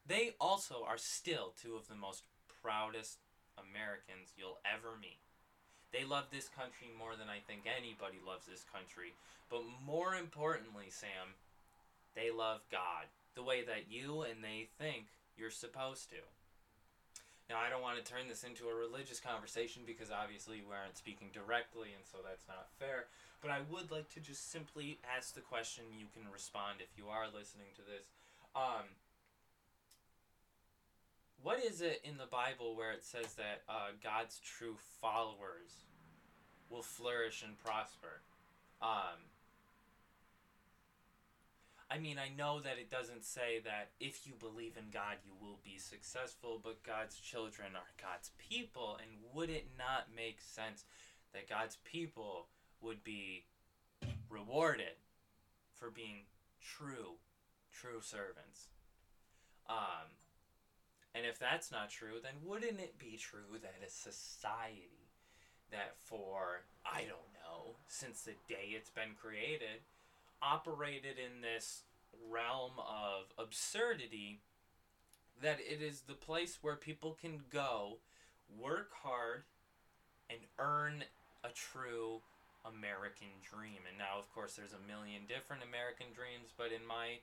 [0.07, 2.23] They also are still two of the most
[2.61, 3.17] proudest
[3.57, 5.17] Americans you'll ever meet.
[5.91, 9.13] They love this country more than I think anybody loves this country.
[9.49, 11.33] But more importantly, Sam,
[12.15, 15.05] they love God the way that you and they think
[15.37, 16.21] you're supposed to.
[17.49, 20.97] Now, I don't want to turn this into a religious conversation because obviously we aren't
[20.97, 23.05] speaking directly, and so that's not fair.
[23.41, 25.85] But I would like to just simply ask the question.
[25.93, 28.09] You can respond if you are listening to this.
[28.55, 28.89] Um,
[31.43, 35.85] what is it in the Bible where it says that uh, God's true followers
[36.69, 38.21] will flourish and prosper.
[38.81, 39.21] Um,
[41.95, 45.31] I mean, I know that it doesn't say that if you believe in God, you
[45.39, 50.83] will be successful, but God's children are God's people, and would it not make sense
[51.33, 52.47] that God's people
[52.81, 53.45] would be
[54.29, 54.99] rewarded
[55.73, 56.23] for being
[56.59, 57.15] true,
[57.71, 58.67] true servants?
[59.69, 60.11] Um,
[61.13, 65.13] and if that's not true, then wouldn't it be true that a society
[65.71, 69.79] that for, I don't know, since the day it's been created,
[70.41, 71.83] operated in this
[72.29, 74.41] realm of absurdity
[75.41, 77.97] that it is the place where people can go,
[78.57, 79.43] work hard,
[80.29, 81.03] and earn
[81.43, 82.21] a true
[82.65, 83.83] American dream.
[83.87, 87.21] And now, of course, there's a million different American dreams, but in my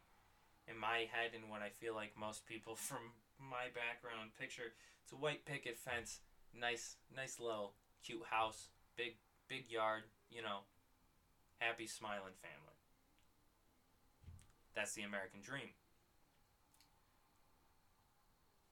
[0.70, 5.12] in my head and what I feel like most people from my background picture, it's
[5.12, 6.20] a white picket fence,
[6.54, 9.16] nice, nice little cute house, big
[9.48, 10.68] big yard, you know,
[11.58, 12.71] happy smiling family.
[14.74, 15.76] That's the American dream.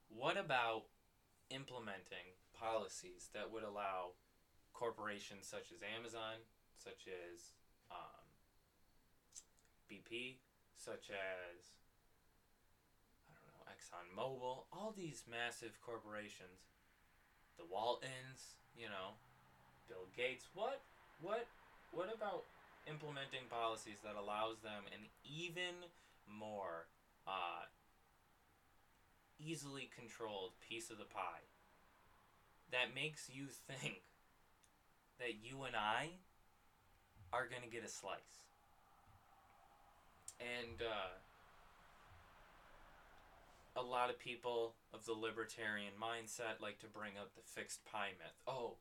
[0.08, 0.84] What about
[1.50, 4.16] implementing policies that would allow
[4.72, 6.44] corporations such as Amazon,
[6.76, 7.52] such as
[7.90, 8.24] um,
[9.90, 10.36] BP,
[10.76, 11.76] such as
[13.28, 16.72] I don't know ExxonMobil, all these massive corporations,
[17.58, 19.20] the Waltons, you know,
[19.88, 20.48] Bill Gates.
[20.54, 20.80] What
[21.20, 21.46] what
[21.92, 22.44] what about
[22.88, 25.88] implementing policies that allows them an even
[26.26, 26.86] more
[27.26, 27.66] uh,
[29.38, 31.44] easily controlled piece of the pie
[32.72, 34.02] that makes you think
[35.18, 36.10] that you and I
[37.32, 38.42] are going to get a slice.
[40.40, 41.12] And uh,
[43.76, 48.16] a lot of people of the libertarian mindset like to bring up the fixed pie
[48.18, 48.34] myth.
[48.48, 48.76] Oh,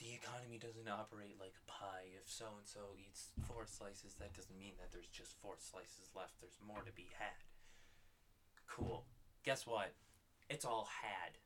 [0.00, 2.08] the economy doesn't operate like a pie.
[2.16, 6.08] If so and so eats four slices, that doesn't mean that there's just four slices
[6.16, 6.40] left.
[6.40, 7.44] There's more to be had.
[8.66, 9.04] Cool.
[9.44, 9.92] Guess what?
[10.48, 11.36] It's all had.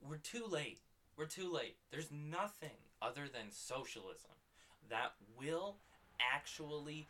[0.00, 0.78] We're too late.
[1.16, 1.76] We're too late.
[1.90, 4.38] There's nothing other than socialism
[4.88, 5.76] that will
[6.34, 7.08] actually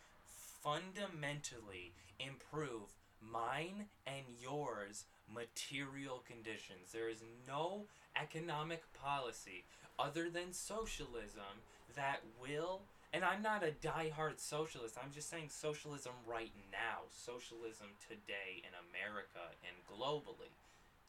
[0.63, 6.93] fundamentally improve mine and yours material conditions.
[6.93, 7.85] There is no
[8.21, 9.65] economic policy
[10.01, 11.63] other than socialism
[11.95, 12.83] that will
[13.13, 14.97] and I'm not a die-hard socialist.
[15.03, 20.55] I'm just saying socialism right now, socialism today in America and globally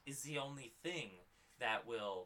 [0.07, 1.09] is the only thing
[1.59, 2.25] that will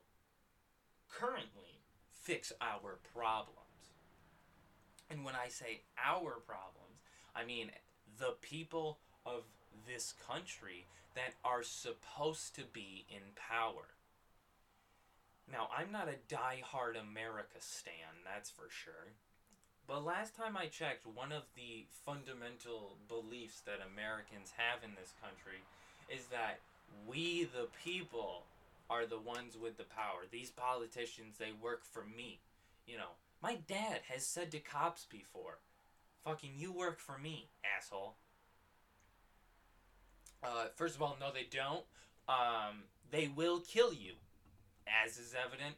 [1.12, 3.60] currently fix our problems.
[5.10, 7.02] And when I say our problems,
[7.36, 7.72] I mean
[8.18, 9.44] the people of
[9.86, 10.86] this country
[11.16, 13.95] that are supposed to be in power.
[15.52, 19.14] Now, I'm not a die-hard America stan, that's for sure.
[19.88, 25.14] But last time I checked, one of the fundamental beliefs that Americans have in this
[25.22, 25.62] country
[26.10, 26.60] is that
[27.08, 28.44] we, the people,
[28.90, 30.26] are the ones with the power.
[30.32, 32.40] These politicians, they work for me.
[32.88, 35.60] You know, my dad has said to cops before,
[36.24, 38.16] fucking, you work for me, asshole.
[40.44, 41.84] Uh, first of all, no, they don't.
[42.28, 44.14] Um, they will kill you
[44.88, 45.76] as is evident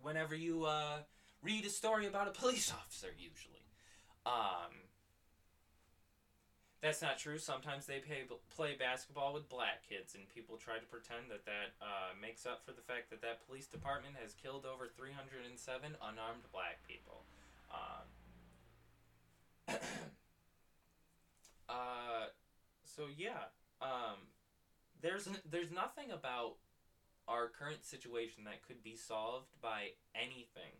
[0.00, 0.98] whenever you uh,
[1.42, 3.64] read a story about a police officer, usually.
[4.26, 4.72] Um,
[6.80, 7.38] that's not true.
[7.38, 8.24] Sometimes they pay,
[8.54, 12.66] play basketball with black kids, and people try to pretend that that uh, makes up
[12.66, 17.22] for the fact that that police department has killed over 307 unarmed black people.
[17.70, 18.02] Um,
[21.68, 22.26] uh,
[22.84, 24.26] so yeah, um,
[25.00, 26.56] there's there's nothing about
[27.28, 30.74] our current situation that could be solved by anything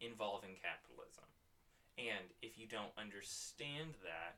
[0.00, 1.24] involving capitalism.
[1.98, 4.36] And if you don't understand that,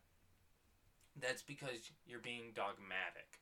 [1.20, 3.40] that's because you're being dogmatic.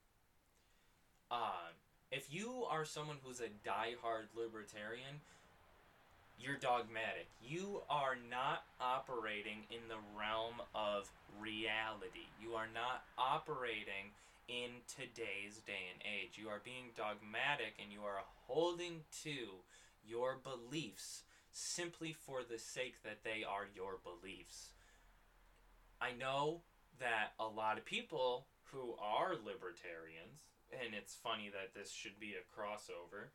[1.31, 1.75] Uh,
[2.13, 5.19] if you are someone who's a die-hard libertarian,
[6.39, 7.27] you're dogmatic.
[7.43, 12.31] You are not operating in the realm of reality.
[12.41, 14.15] You are not operating
[14.49, 16.37] in today's day and age.
[16.37, 19.65] You are being dogmatic and you are holding to
[20.05, 24.71] your beliefs simply for the sake that they are your beliefs.
[26.01, 26.63] I know
[27.01, 30.43] that a lot of people who are libertarians,
[30.73, 33.31] and it's funny that this should be a crossover.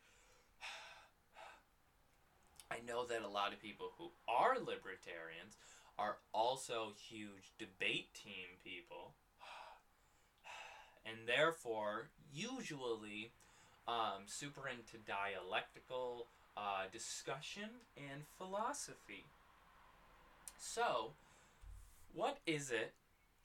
[2.72, 5.58] I know that a lot of people who are libertarians
[5.98, 9.16] are also huge debate team people
[11.10, 13.32] and therefore usually
[13.88, 19.26] um, super into dialectical uh, discussion and philosophy.
[20.60, 21.14] So,
[22.14, 22.94] what is it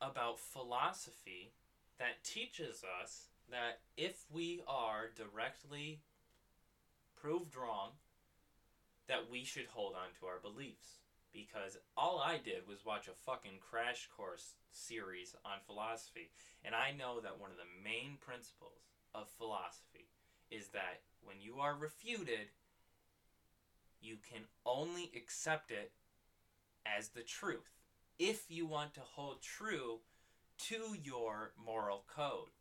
[0.00, 1.52] about philosophy
[1.98, 6.00] that teaches us that if we are directly
[7.14, 7.90] proved wrong,
[9.08, 11.03] that we should hold on to our beliefs?
[11.34, 16.30] Because all I did was watch a fucking crash course series on philosophy.
[16.64, 20.08] And I know that one of the main principles of philosophy
[20.50, 22.48] is that when you are refuted,
[24.00, 25.92] you can only accept it
[26.86, 27.72] as the truth
[28.18, 29.98] if you want to hold true
[30.56, 32.52] to your moral code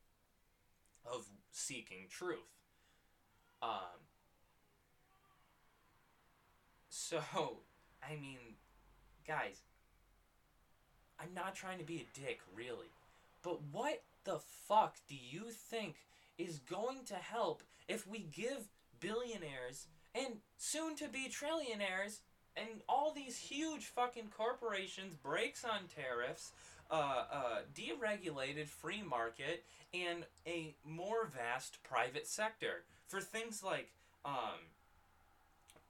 [1.05, 2.39] of seeking truth.
[3.61, 4.07] Um,
[6.89, 7.19] so,
[8.09, 8.37] I mean,
[9.27, 9.61] guys,
[11.19, 12.91] I'm not trying to be a dick, really.
[13.43, 15.95] But what the fuck do you think
[16.37, 22.19] is going to help if we give billionaires and soon to be trillionaires
[22.55, 26.51] and all these huge fucking corporations breaks on tariffs,
[26.91, 33.91] uh, uh, deregulated free market, and a more vast private sector for things like
[34.25, 34.59] um,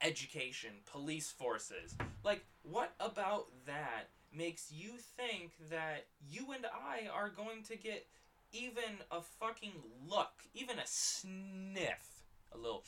[0.04, 1.96] education, police forces.
[2.22, 8.06] Like, what about that makes you think that you and I are going to get
[8.52, 9.72] even a fucking
[10.06, 12.82] look, even a sniff, a little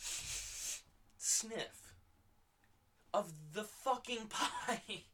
[1.19, 1.95] sniff
[3.15, 5.05] of the fucking pie.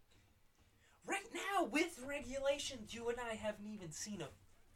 [1.07, 4.29] right now, with regulations, you and I haven't even seen a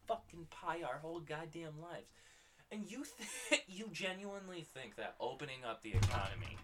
[0.07, 2.07] fucking pie our whole goddamn lives.
[2.71, 3.05] And you
[3.49, 6.57] th- you genuinely think that opening up the economy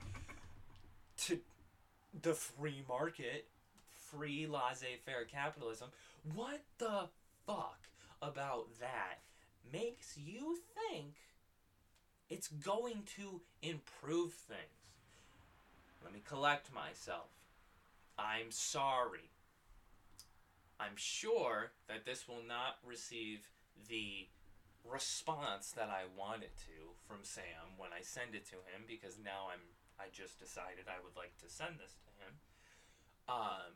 [2.20, 3.46] the free market,
[4.10, 5.88] free laissez-faire capitalism,
[6.34, 7.08] what the
[7.46, 7.78] fuck
[8.20, 9.20] about that
[9.72, 10.58] makes you
[10.90, 11.14] think
[12.28, 14.60] it's going to improve things?
[16.04, 17.28] Let me collect myself.
[18.18, 19.30] I'm sorry.
[20.78, 23.48] I'm sure that this will not receive
[23.88, 24.26] the
[24.84, 29.16] response that I want it to from Sam when I send it to him because
[29.22, 29.62] now I'm
[29.98, 32.32] I just decided I would like to send this to him.
[33.28, 33.72] Um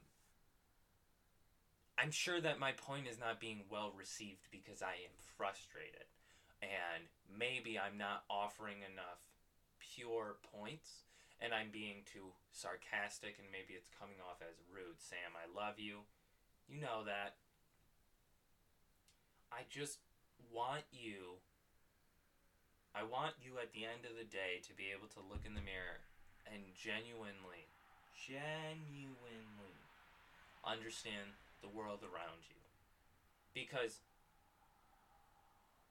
[1.98, 6.04] I'm sure that my point is not being well received because I am frustrated
[6.60, 9.24] and maybe I'm not offering enough
[9.80, 11.08] pure points
[11.40, 15.00] and I'm being too sarcastic and maybe it's coming off as rude.
[15.00, 16.04] Sam, I love you.
[16.68, 17.36] You know that.
[19.52, 19.98] I just
[20.52, 21.40] want you.
[22.96, 25.52] I want you at the end of the day to be able to look in
[25.52, 26.00] the mirror
[26.48, 27.68] and genuinely,
[28.16, 29.76] genuinely
[30.64, 32.56] understand the world around you.
[33.52, 34.00] Because,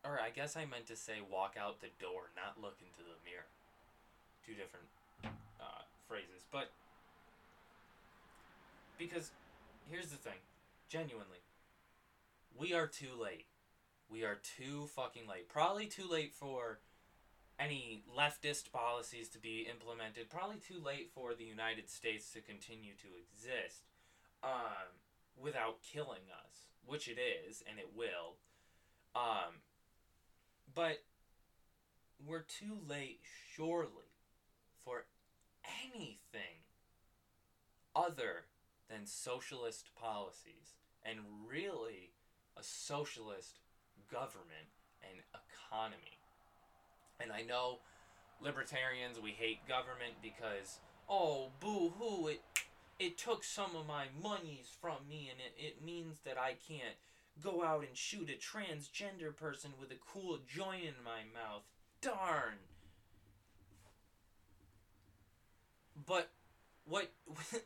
[0.01, 3.21] or I guess I meant to say walk out the door, not look into the
[3.21, 3.53] mirror.
[4.41, 4.89] Two different
[5.61, 6.41] uh, phrases.
[6.49, 6.73] But,
[8.97, 9.29] because
[9.85, 10.41] here's the thing
[10.89, 11.45] genuinely,
[12.57, 13.45] we are too late.
[14.09, 15.49] We are too fucking late.
[15.49, 16.79] Probably too late for
[17.59, 20.29] any leftist policies to be implemented.
[20.29, 23.83] Probably too late for the United States to continue to exist
[24.43, 24.99] um,
[25.41, 28.35] without killing us, which it is, and it will.
[29.15, 29.61] Um,
[30.73, 31.03] but
[32.25, 33.21] we're too late,
[33.53, 34.11] surely,
[34.83, 35.05] for
[35.93, 36.63] anything
[37.95, 38.45] other
[38.89, 42.11] than socialist policies and really
[42.57, 43.59] a socialist
[44.11, 44.69] government
[45.01, 46.14] and economy.
[47.19, 47.79] And I know
[48.41, 52.41] libertarians, we hate government because, oh, boo hoo, it,
[52.99, 56.95] it took some of my monies from me and it, it means that I can't
[57.43, 61.63] go out and shoot a transgender person with a cool joint in my mouth.
[62.01, 62.59] Darn!
[66.05, 66.29] But
[66.85, 67.11] what.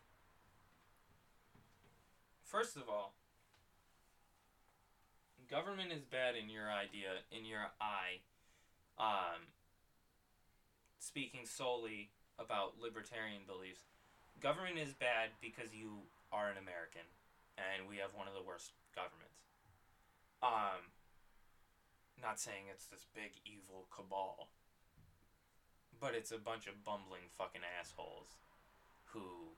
[2.44, 3.14] First of all,
[5.52, 8.22] government is bad in your idea, in your eye.
[9.00, 9.48] Um,
[11.00, 13.88] speaking solely about libertarian beliefs,
[14.40, 17.08] government is bad because you are an American,
[17.56, 19.40] and we have one of the worst governments.
[20.44, 20.92] Um,
[22.20, 24.52] not saying it's this big evil cabal,
[26.00, 28.36] but it's a bunch of bumbling fucking assholes
[29.16, 29.56] who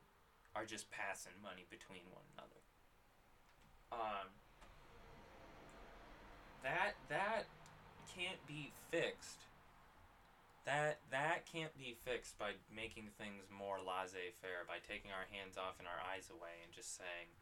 [0.56, 2.62] are just passing money between one another.
[3.92, 4.28] Um,
[6.64, 7.46] that that
[8.16, 9.46] can't be fixed.
[10.66, 15.80] That that can't be fixed by making things more laissez-faire, by taking our hands off
[15.80, 17.34] and our eyes away and just saying,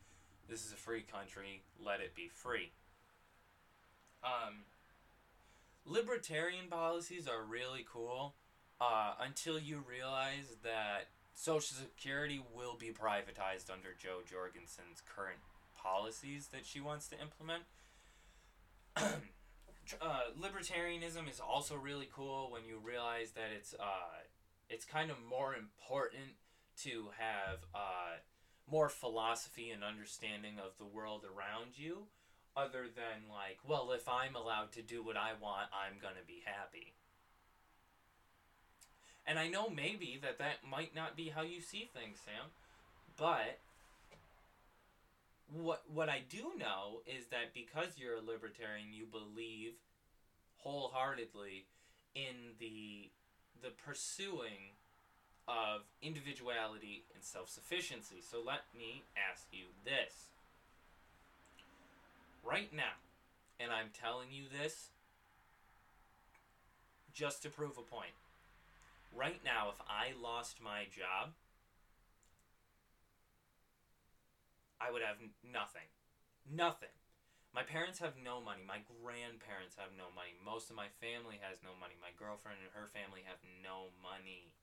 [0.47, 1.63] "This is a free country.
[1.79, 2.71] Let it be free."
[4.23, 4.65] Um,
[5.85, 8.35] libertarian policies are really cool
[8.79, 15.39] uh, until you realize that Social Security will be privatized under Jo Jorgensen's current
[15.77, 17.63] policies that she wants to implement.
[20.01, 24.23] uh, libertarianism is also really cool when you realize that it's uh,
[24.69, 26.37] it's kind of more important
[26.83, 28.17] to have uh,
[28.69, 32.03] more philosophy and understanding of the world around you,
[32.55, 36.43] other than like, well, if I'm allowed to do what I want, I'm gonna be
[36.45, 36.93] happy.
[39.25, 42.49] And I know maybe that that might not be how you see things, Sam,
[43.17, 43.59] but
[45.51, 49.73] what what I do know is that because you're a libertarian, you believe
[50.57, 51.65] wholeheartedly
[52.15, 53.09] in the
[53.61, 54.77] the pursuing
[55.47, 58.21] of individuality and self-sufficiency.
[58.21, 60.29] So let me ask you this.
[62.43, 63.01] Right now,
[63.59, 64.89] and I'm telling you this
[67.11, 68.13] just to prove a point.
[69.15, 71.33] Right now, if I lost my job,
[74.79, 75.87] I would have nothing.
[76.47, 76.95] Nothing.
[77.53, 78.61] My parents have no money.
[78.63, 80.37] My grandparents have no money.
[80.39, 81.97] Most of my family has no money.
[81.99, 84.53] My girlfriend and her family have no money.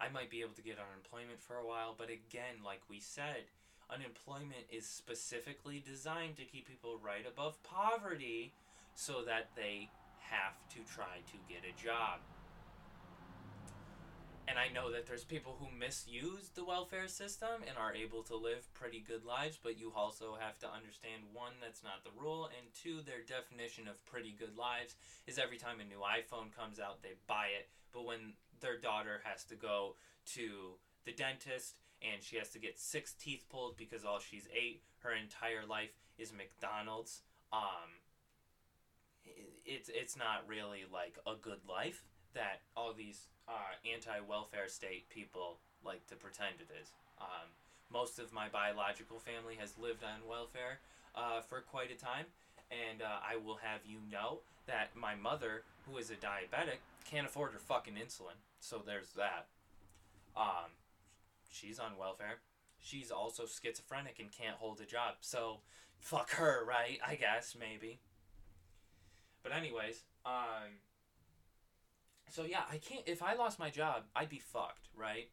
[0.00, 3.50] I might be able to get unemployment for a while, but again, like we said,
[3.90, 8.54] unemployment is specifically designed to keep people right above poverty
[8.94, 12.20] so that they have to try to get a job.
[14.46, 18.36] And I know that there's people who misuse the welfare system and are able to
[18.36, 22.50] live pretty good lives, but you also have to understand one, that's not the rule,
[22.58, 26.78] and two, their definition of pretty good lives is every time a new iPhone comes
[26.78, 29.96] out, they buy it, but when their daughter has to go
[30.34, 34.82] to the dentist and she has to get six teeth pulled because all she's ate
[35.00, 37.22] her entire life is McDonald's,
[37.52, 38.02] um,
[39.64, 42.04] it's it's not really like a good life
[42.34, 46.92] that all these uh, anti-welfare state people like to pretend it is.
[47.20, 47.48] Um,
[47.92, 50.80] most of my biological family has lived on welfare
[51.14, 52.26] uh, for quite a time,
[52.70, 57.26] and uh, I will have you know that my mother, who is a diabetic, can't
[57.26, 58.40] afford her fucking insulin.
[58.60, 59.46] So there's that.
[60.36, 60.72] Um,
[61.50, 62.38] she's on welfare.
[62.80, 65.14] She's also schizophrenic and can't hold a job.
[65.20, 65.60] So
[65.98, 66.98] fuck her, right?
[67.06, 68.00] I guess maybe.
[69.42, 70.80] But anyways, um,
[72.30, 73.02] so yeah, I can't.
[73.06, 75.28] If I lost my job, I'd be fucked, right?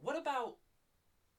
[0.00, 0.56] What about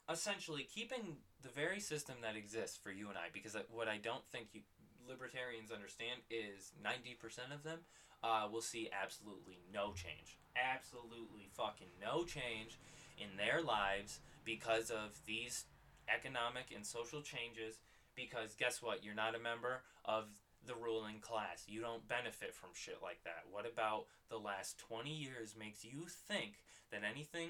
[0.09, 3.27] essentially keeping the very system that exists for you and I?
[3.31, 4.61] Because what I don't think you
[5.07, 7.79] libertarians understand is ninety percent of them
[8.23, 12.79] uh, will see absolutely no change, absolutely fucking no change
[13.17, 15.65] in their lives because of these
[16.13, 17.79] economic and social changes.
[18.15, 19.03] Because guess what?
[19.03, 20.25] You're not a member of
[20.65, 21.65] the ruling class.
[21.67, 23.43] You don't benefit from shit like that.
[23.51, 26.53] What about the last 20 years makes you think
[26.91, 27.49] that anything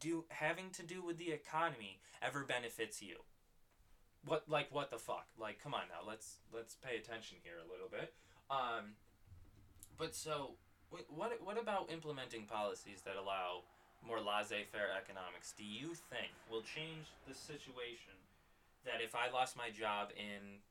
[0.00, 3.16] do having to do with the economy ever benefits you?
[4.24, 5.26] What like what the fuck?
[5.38, 8.12] Like come on now, let's let's pay attention here a little bit.
[8.50, 8.96] Um
[9.98, 10.52] but so
[11.10, 13.62] what what about implementing policies that allow
[14.06, 18.14] more laissez-faire economics do you think will change the situation
[18.84, 20.62] that if I lost my job in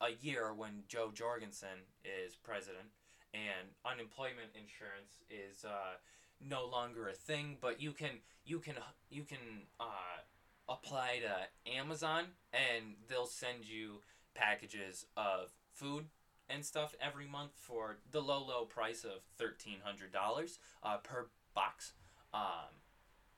[0.00, 2.88] a year when Jo Jorgensen is president
[3.34, 5.96] and unemployment insurance is uh,
[6.40, 8.74] no longer a thing, but you can you can
[9.10, 10.20] you can uh,
[10.68, 14.00] apply to Amazon and they'll send you
[14.34, 16.06] packages of food
[16.48, 21.26] and stuff every month for the low low price of thirteen hundred dollars uh, per
[21.54, 21.92] box,
[22.32, 22.80] um,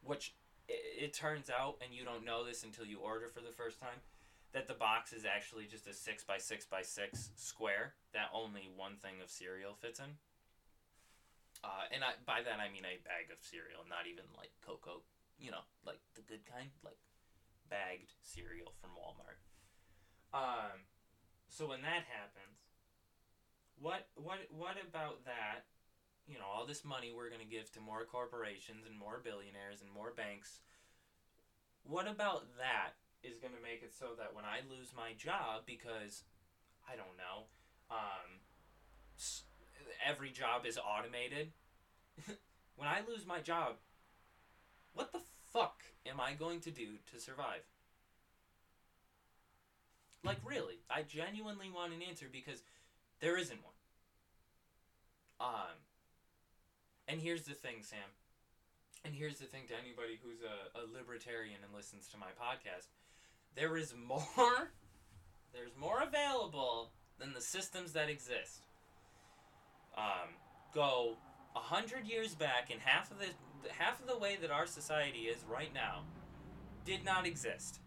[0.02, 0.34] which
[0.68, 3.80] it, it turns out, and you don't know this until you order for the first
[3.80, 4.00] time
[4.52, 8.68] that the box is actually just a six by six by six square that only
[8.76, 10.20] one thing of cereal fits in.
[11.64, 15.06] Uh, and I, by that I mean a bag of cereal, not even like cocoa,
[15.38, 16.98] you know, like the good kind, like
[17.70, 19.40] bagged cereal from Walmart.
[20.34, 20.84] Um,
[21.48, 22.60] so when that happens,
[23.78, 25.64] what what what about that?
[26.26, 29.90] You know, all this money we're gonna give to more corporations and more billionaires and
[29.90, 30.60] more banks.
[31.84, 35.62] What about that is going to make it so that when I lose my job,
[35.66, 36.24] because
[36.88, 37.46] I don't know,
[37.90, 38.40] um,
[40.04, 41.52] every job is automated.
[42.76, 43.76] when I lose my job,
[44.94, 45.20] what the
[45.52, 47.62] fuck am I going to do to survive?
[50.24, 52.62] Like, really, I genuinely want an answer because
[53.20, 53.72] there isn't one.
[55.40, 55.78] Um,
[57.08, 57.98] and here's the thing, Sam.
[59.04, 62.86] And here's the thing to anybody who's a, a libertarian and listens to my podcast
[63.56, 64.70] there is more
[65.52, 68.62] there's more available than the systems that exist.
[69.96, 70.30] Um,
[70.74, 71.16] go
[71.54, 73.26] a hundred years back, and half of the
[73.70, 76.02] half of the way that our society is right now
[76.84, 77.80] did not exist.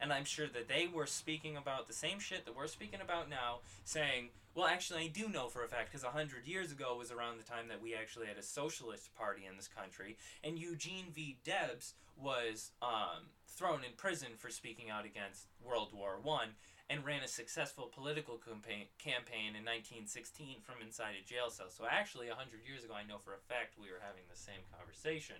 [0.00, 3.28] And I'm sure that they were speaking about the same shit that we're speaking about
[3.28, 4.28] now, saying,
[4.58, 7.44] well, actually, I do know for a fact, because 100 years ago was around the
[7.44, 11.38] time that we actually had a socialist party in this country, and Eugene V.
[11.44, 16.58] Debs was um, thrown in prison for speaking out against World War One
[16.90, 21.70] and ran a successful political campaign, campaign in 1916 from inside a jail cell.
[21.70, 24.66] So actually, 100 years ago, I know for a fact we were having the same
[24.74, 25.38] conversation.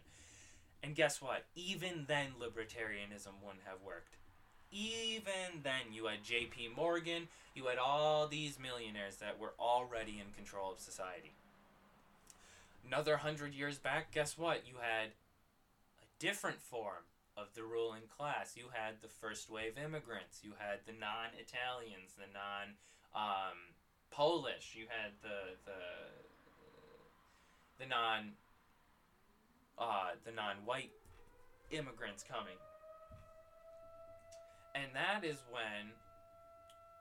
[0.84, 1.50] And guess what?
[1.56, 4.22] Even then, libertarianism wouldn't have worked.
[4.70, 6.70] Even then, you had J.P.
[6.76, 11.32] Morgan, you had all these millionaires that were already in control of society.
[12.86, 14.62] Another hundred years back, guess what?
[14.66, 15.08] You had
[16.00, 17.04] a different form
[17.36, 18.54] of the ruling class.
[18.56, 20.40] You had the first wave immigrants.
[20.42, 22.76] You had the non-Italians, the non
[23.14, 23.74] um,
[24.10, 24.74] Polish.
[24.74, 25.80] You had the the
[27.78, 28.32] the non
[29.78, 30.92] uh, the non-white
[31.70, 32.56] immigrants coming.
[34.78, 35.90] And that is when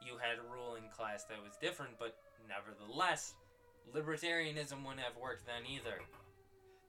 [0.01, 2.17] you had a ruling class that was different, but
[2.49, 3.37] nevertheless,
[3.93, 6.01] libertarianism wouldn't have worked then either.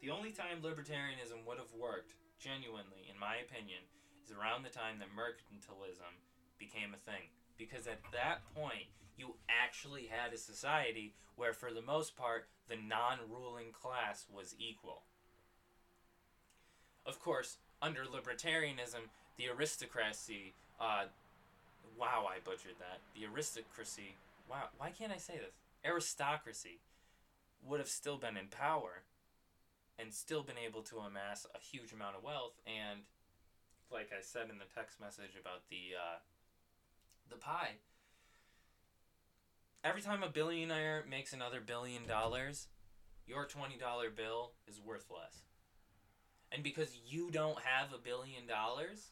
[0.00, 3.84] The only time libertarianism would have worked genuinely, in my opinion,
[4.24, 6.16] is around the time that mercantilism
[6.58, 7.28] became a thing.
[7.58, 12.76] Because at that point, you actually had a society where, for the most part, the
[12.76, 15.02] non ruling class was equal.
[17.04, 21.04] Of course, under libertarianism, the aristocracy, uh,
[21.98, 23.00] wow, I butchered that.
[23.14, 24.14] The aristocracy,
[24.48, 25.54] wow, why can't I say this?
[25.84, 26.80] Aristocracy
[27.64, 29.02] would have still been in power
[29.98, 33.00] and still been able to amass a huge amount of wealth and
[33.90, 36.18] like I said in the text message about the uh,
[37.28, 37.76] the pie
[39.82, 42.68] every time a billionaire makes another billion dollars
[43.26, 45.42] your $20 bill is worth less
[46.52, 49.10] and because you don't have a billion dollars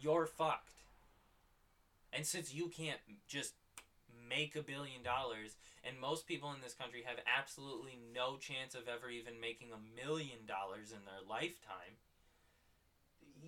[0.00, 0.72] you're fucked
[2.12, 3.54] and since you can't just
[4.28, 5.56] make a billion dollars
[5.88, 10.04] and most people in this country have absolutely no chance of ever even making a
[10.04, 11.96] million dollars in their lifetime,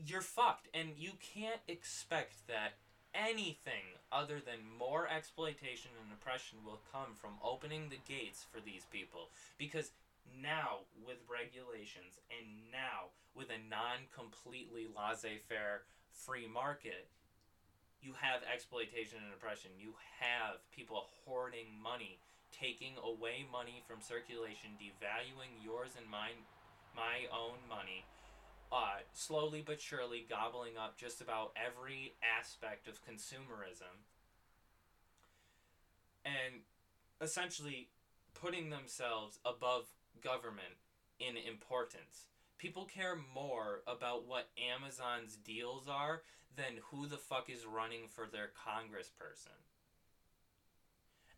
[0.07, 0.69] you're fucked.
[0.73, 2.79] And you can't expect that
[3.15, 8.87] anything other than more exploitation and oppression will come from opening the gates for these
[8.91, 9.29] people.
[9.59, 9.91] Because
[10.41, 15.83] now, with regulations, and now with a non completely laissez faire
[16.13, 17.09] free market,
[18.01, 19.71] you have exploitation and oppression.
[19.79, 22.21] You have people hoarding money
[22.53, 26.43] taking away money from circulation, devaluing yours and mine,
[26.95, 28.05] my own money,
[28.73, 34.05] uh, slowly but surely gobbling up just about every aspect of consumerism,
[36.25, 36.63] and
[37.21, 37.89] essentially
[38.35, 39.87] putting themselves above
[40.23, 40.79] government
[41.19, 42.27] in importance.
[42.61, 46.21] People care more about what Amazon's deals are
[46.55, 49.57] than who the fuck is running for their congressperson.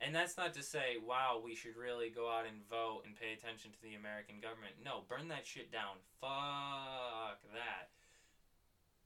[0.01, 3.33] And that's not to say, wow, we should really go out and vote and pay
[3.33, 4.75] attention to the American government.
[4.85, 6.03] No, burn that shit down.
[6.21, 7.91] Fuck that.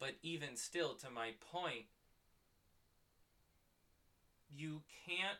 [0.00, 1.84] But even still, to my point,
[4.56, 5.38] you can't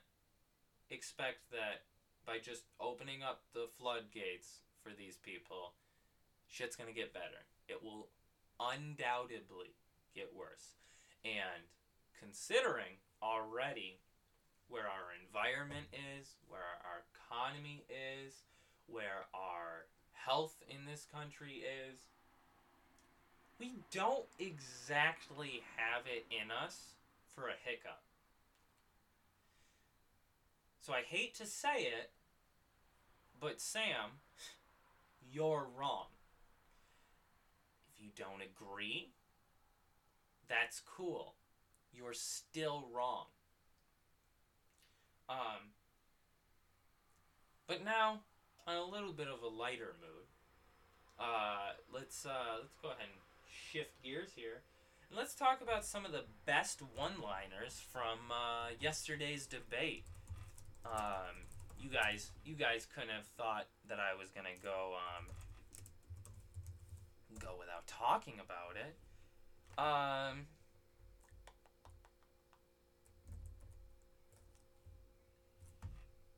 [0.91, 1.85] expect that
[2.27, 5.73] by just opening up the floodgates for these people,
[6.49, 7.45] shit's gonna get better.
[7.69, 8.09] It will
[8.61, 9.75] undoubtedly
[10.15, 10.77] get worse.
[11.25, 11.65] And
[12.19, 13.99] considering already
[14.69, 15.87] where our environment
[16.19, 18.43] is, where our economy is,
[18.87, 21.99] where our health in this country is.
[23.59, 26.95] We don't exactly have it in us
[27.35, 28.03] for a hiccup.
[30.81, 32.11] So I hate to say it,
[33.41, 34.21] but Sam,
[35.33, 36.07] you're wrong.
[38.07, 39.09] You don't agree,
[40.49, 41.35] that's cool.
[41.93, 43.27] You're still wrong.
[45.29, 45.73] Um,
[47.67, 48.21] but now,
[48.69, 50.27] on a little bit of a lighter mood,
[51.19, 54.63] uh, let's uh, let's go ahead and shift gears here,
[55.11, 60.05] and let's talk about some of the best one-liners from uh, yesterday's debate.
[60.85, 61.43] Um,
[61.81, 65.27] you guys, you guys couldn't have thought that I was gonna go um,
[67.41, 68.97] go without talking about it.
[69.79, 70.47] Um,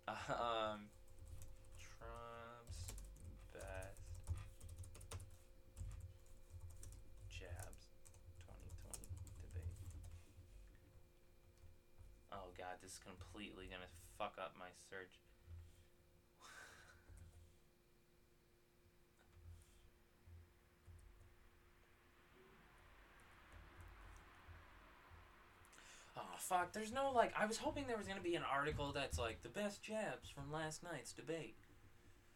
[0.28, 0.88] Um,
[1.78, 2.80] Trump's
[3.52, 4.00] best
[7.28, 7.84] jabs
[8.40, 9.04] 2020
[9.40, 9.76] debate.
[12.32, 15.20] Oh god, this is completely gonna fuck up my search.
[26.40, 27.32] Fuck, there's no like.
[27.38, 30.52] I was hoping there was gonna be an article that's like the best jabs from
[30.52, 31.56] last night's debate.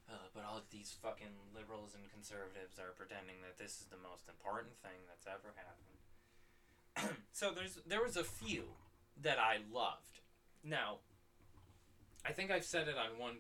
[0.09, 3.97] Uh, but all of these fucking liberals and conservatives are pretending that this is the
[3.97, 7.17] most important thing that's ever happened.
[7.33, 8.65] so there's there was a few
[9.23, 10.21] that I loved.
[10.65, 10.99] Now,
[12.27, 13.39] I think I've said it on one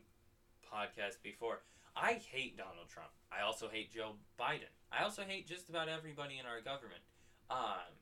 [0.72, 1.60] podcast before.
[1.94, 3.10] I hate Donald Trump.
[3.30, 4.72] I also hate Joe Biden.
[4.90, 7.02] I also hate just about everybody in our government.
[7.50, 7.92] Um,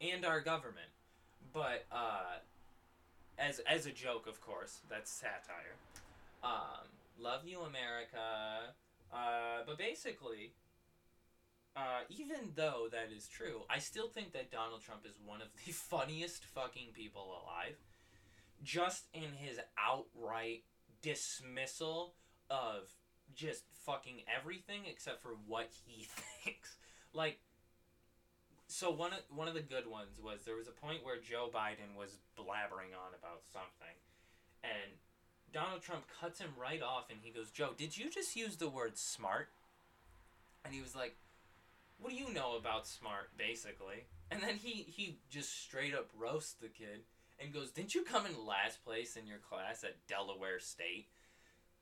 [0.00, 0.88] and our government
[1.52, 2.38] but uh,
[3.38, 5.76] as as a joke, of course, that's satire.
[6.42, 6.88] Um,
[7.18, 8.74] love you, America.
[9.12, 10.52] Uh, but basically,
[11.76, 15.48] uh, even though that is true, I still think that Donald Trump is one of
[15.64, 17.76] the funniest fucking people alive.
[18.62, 20.64] Just in his outright
[21.02, 22.14] dismissal
[22.50, 22.92] of
[23.34, 26.06] just fucking everything except for what he
[26.44, 26.76] thinks.
[27.12, 27.40] Like,
[28.70, 31.50] so one of one of the good ones was there was a point where Joe
[31.52, 33.96] Biden was blabbering on about something,
[34.62, 34.92] and
[35.52, 38.68] Donald Trump cuts him right off, and he goes, "Joe, did you just use the
[38.68, 39.48] word smart?"
[40.64, 41.16] And he was like,
[41.98, 46.54] "What do you know about smart?" Basically, and then he he just straight up roasts
[46.54, 47.02] the kid,
[47.40, 51.08] and goes, "Didn't you come in last place in your class at Delaware State?"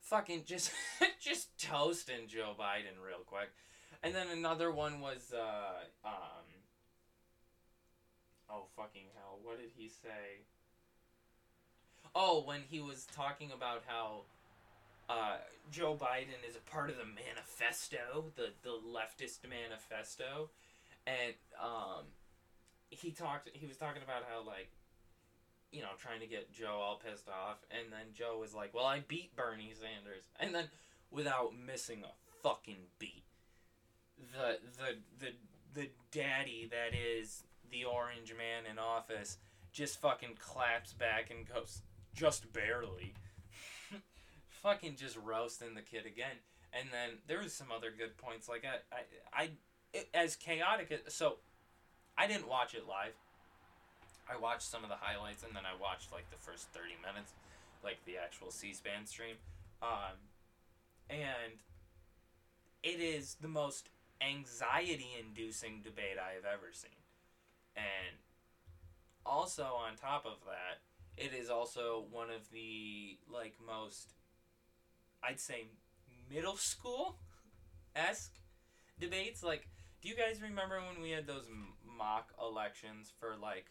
[0.01, 0.73] Fucking just
[1.21, 3.51] just toasting Joe Biden real quick.
[4.03, 6.48] And then another one was uh um
[8.51, 10.43] Oh fucking hell, what did he say?
[12.15, 14.23] Oh, when he was talking about how
[15.09, 15.37] uh,
[15.71, 20.51] Joe Biden is a part of the manifesto, the the leftist manifesto,
[21.07, 22.05] and um,
[22.91, 23.51] he talked.
[23.53, 24.71] He was talking about how like,
[25.73, 28.87] you know, trying to get Joe all pissed off, and then Joe was like, "Well,
[28.87, 30.65] I beat Bernie Sanders," and then
[31.11, 33.25] without missing a fucking beat,
[34.33, 35.33] the the the
[35.75, 39.39] the daddy that is the orange man in office
[39.73, 41.83] just fucking claps back and goes,
[42.15, 43.15] "Just barely."
[44.49, 46.37] fucking just roasting the kid again.
[46.73, 48.49] And then there was some other good points.
[48.49, 49.51] Like I, I, I
[49.93, 50.91] it, as chaotic.
[50.93, 51.37] As, so,
[52.17, 53.15] I didn't watch it live.
[54.31, 57.33] I watched some of the highlights, and then I watched like the first thirty minutes,
[57.83, 59.37] like the actual C-SPAN stream.
[59.81, 60.19] Um,
[61.09, 61.63] and
[62.83, 63.89] it is the most
[64.21, 66.98] anxiety-inducing debate I have ever seen.
[67.79, 68.19] And
[69.25, 70.83] also on top of that,
[71.17, 74.15] it is also one of the like most
[75.23, 75.67] I'd say
[76.33, 77.19] middle school
[77.95, 78.35] esque
[79.01, 79.43] debates.
[79.43, 79.69] Like,
[80.03, 81.47] do you guys remember when we had those
[81.97, 83.67] mock elections for like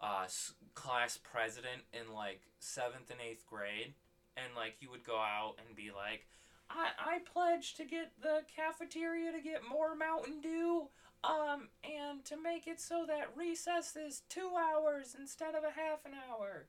[0.00, 0.26] uh,
[0.74, 3.94] class president in like seventh and eighth grade?
[4.36, 6.26] And like you would go out and be like,
[6.70, 10.88] I, I pledge to get the cafeteria to get more Mountain Dew,
[11.26, 16.04] um, and to make it so that recess is two hours instead of a half
[16.04, 16.66] an hour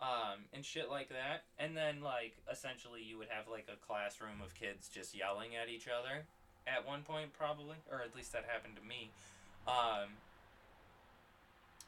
[0.00, 1.44] um, and shit like that.
[1.58, 5.68] And then like essentially you would have like a classroom of kids just yelling at
[5.68, 6.24] each other
[6.66, 9.10] at one point probably, or at least that happened to me.
[9.66, 10.14] Um,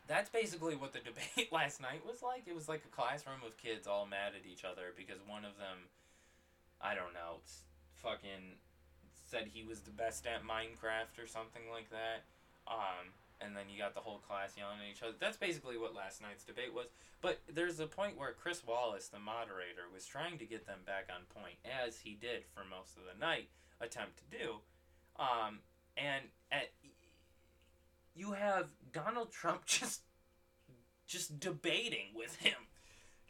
[0.09, 2.45] that's basically what the debate last night was like.
[2.47, 5.57] It was like a classroom of kids all mad at each other because one of
[5.57, 5.87] them,
[6.83, 7.39] I don't know,
[8.03, 8.59] fucking
[9.31, 12.27] said he was the best at Minecraft or something like that.
[12.67, 15.15] Um, and then you got the whole class yelling at each other.
[15.19, 16.87] That's basically what last night's debate was.
[17.23, 21.09] But there's a point where Chris Wallace, the moderator, was trying to get them back
[21.15, 23.49] on point, as he did for most of the night
[23.81, 24.55] attempt to do.
[25.17, 25.61] Um,
[25.97, 26.71] and at,
[28.15, 30.03] you have Donald Trump just
[31.07, 32.55] just debating with him,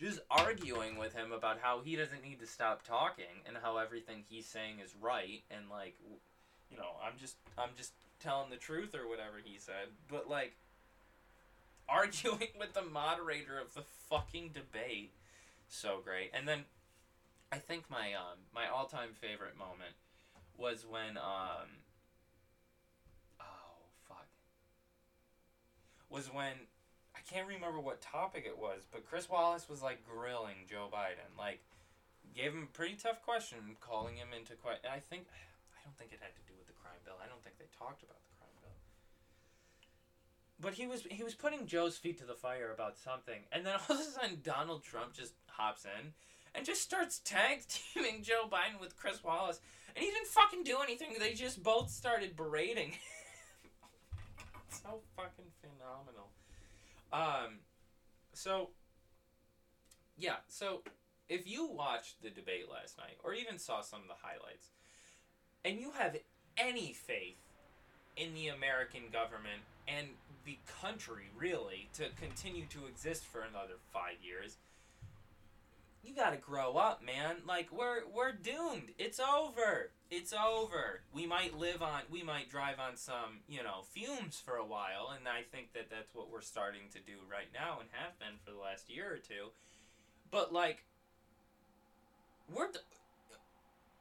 [0.01, 4.25] just arguing with him about how he doesn't need to stop talking and how everything
[4.29, 5.95] he's saying is right and like,
[6.71, 10.57] you know, I'm just I'm just telling the truth or whatever he said, but like
[11.89, 15.13] arguing with the moderator of the fucking debate.
[15.69, 16.31] So great.
[16.33, 16.65] And then
[17.53, 19.97] I think my um my all-time favorite moment
[20.57, 21.69] was when um
[23.39, 24.27] oh fuck
[26.09, 26.55] was when
[27.21, 31.37] I can't remember what topic it was, but Chris Wallace was like grilling Joe Biden,
[31.37, 31.61] like
[32.35, 34.89] gave him a pretty tough question, calling him into question.
[34.89, 37.21] I think I don't think it had to do with the crime bill.
[37.23, 38.79] I don't think they talked about the crime bill.
[40.65, 43.77] But he was he was putting Joe's feet to the fire about something, and then
[43.89, 46.17] all of a sudden Donald Trump just hops in
[46.55, 49.61] and just starts tag teaming Joe Biden with Chris Wallace,
[49.95, 51.15] and he didn't fucking do anything.
[51.21, 52.97] They just both started berating.
[54.73, 56.30] so fucking phenomenal.
[57.13, 57.61] Um,
[58.33, 58.71] so
[60.17, 60.83] yeah, so
[61.29, 64.69] if you watched the debate last night, or even saw some of the highlights,
[65.65, 66.17] and you have
[66.59, 67.39] any faith
[68.17, 70.09] in the American government and
[70.45, 74.57] the country, really, to continue to exist for another five years,
[76.03, 77.37] you gotta grow up, man.
[77.47, 78.93] Like we're we're doomed.
[78.99, 79.91] It's over.
[80.11, 81.03] It's over.
[81.13, 82.03] We might live on.
[82.11, 85.91] We might drive on some, you know, fumes for a while, and I think that
[85.91, 89.13] that's what we're starting to do right now, and have been for the last year
[89.13, 89.51] or two.
[90.31, 90.85] But like,
[92.53, 92.69] we're.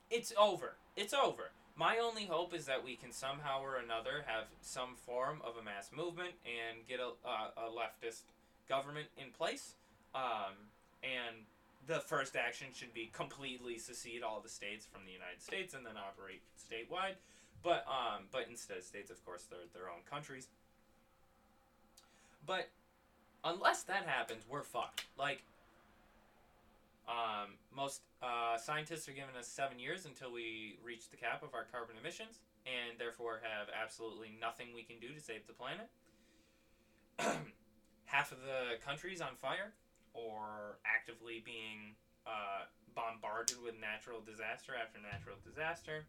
[0.09, 0.75] It's over.
[0.95, 1.51] It's over.
[1.75, 5.63] My only hope is that we can somehow or another have some form of a
[5.63, 8.23] mass movement and get a, a leftist
[8.67, 9.75] government in place.
[10.13, 10.67] Um,
[11.03, 11.45] and
[11.89, 15.83] the first action should be completely secede all the states from the United States and
[15.83, 17.17] then operate statewide.
[17.63, 20.47] But um, but instead of states, of course, they're their own countries.
[22.45, 22.69] But
[23.43, 25.05] unless that happens, we're fucked.
[25.17, 25.41] Like
[27.07, 31.55] um, most uh, scientists are giving us seven years until we reach the cap of
[31.55, 32.37] our carbon emissions,
[32.67, 35.89] and therefore have absolutely nothing we can do to save the planet.
[38.05, 39.73] Half of the country's on fire,
[40.27, 41.95] or actively being
[42.27, 46.05] uh, bombarded with natural disaster after natural disaster.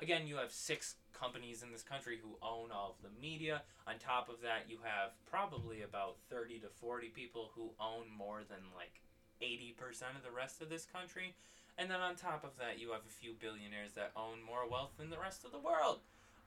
[0.00, 3.62] Again, you have six companies in this country who own all of the media.
[3.86, 8.42] On top of that, you have probably about 30 to 40 people who own more
[8.48, 9.00] than like
[9.40, 11.34] 80% of the rest of this country.
[11.78, 14.92] And then on top of that, you have a few billionaires that own more wealth
[14.98, 16.00] than the rest of the world.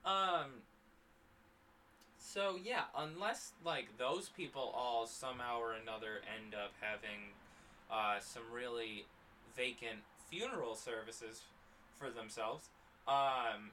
[0.06, 0.64] Um,
[2.18, 7.34] so yeah, unless like those people all somehow or another end up having
[7.92, 9.06] uh, some really
[9.56, 10.00] vacant
[10.30, 11.44] funeral services
[11.98, 12.70] for themselves,
[13.08, 13.72] um,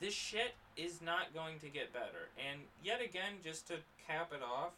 [0.00, 2.28] this shit is not going to get better.
[2.50, 3.74] And yet again, just to
[4.06, 4.72] cap it off,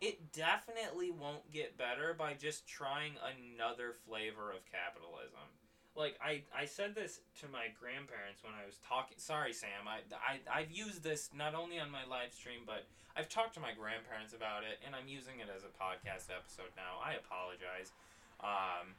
[0.00, 5.57] it definitely won't get better by just trying another flavor of capitalism.
[5.98, 9.18] Like I, I said this to my grandparents when I was talking.
[9.18, 9.90] Sorry, Sam.
[9.90, 12.86] I, I I've used this not only on my live stream, but
[13.18, 16.70] I've talked to my grandparents about it, and I'm using it as a podcast episode
[16.78, 17.02] now.
[17.02, 17.90] I apologize.
[18.38, 18.94] Um,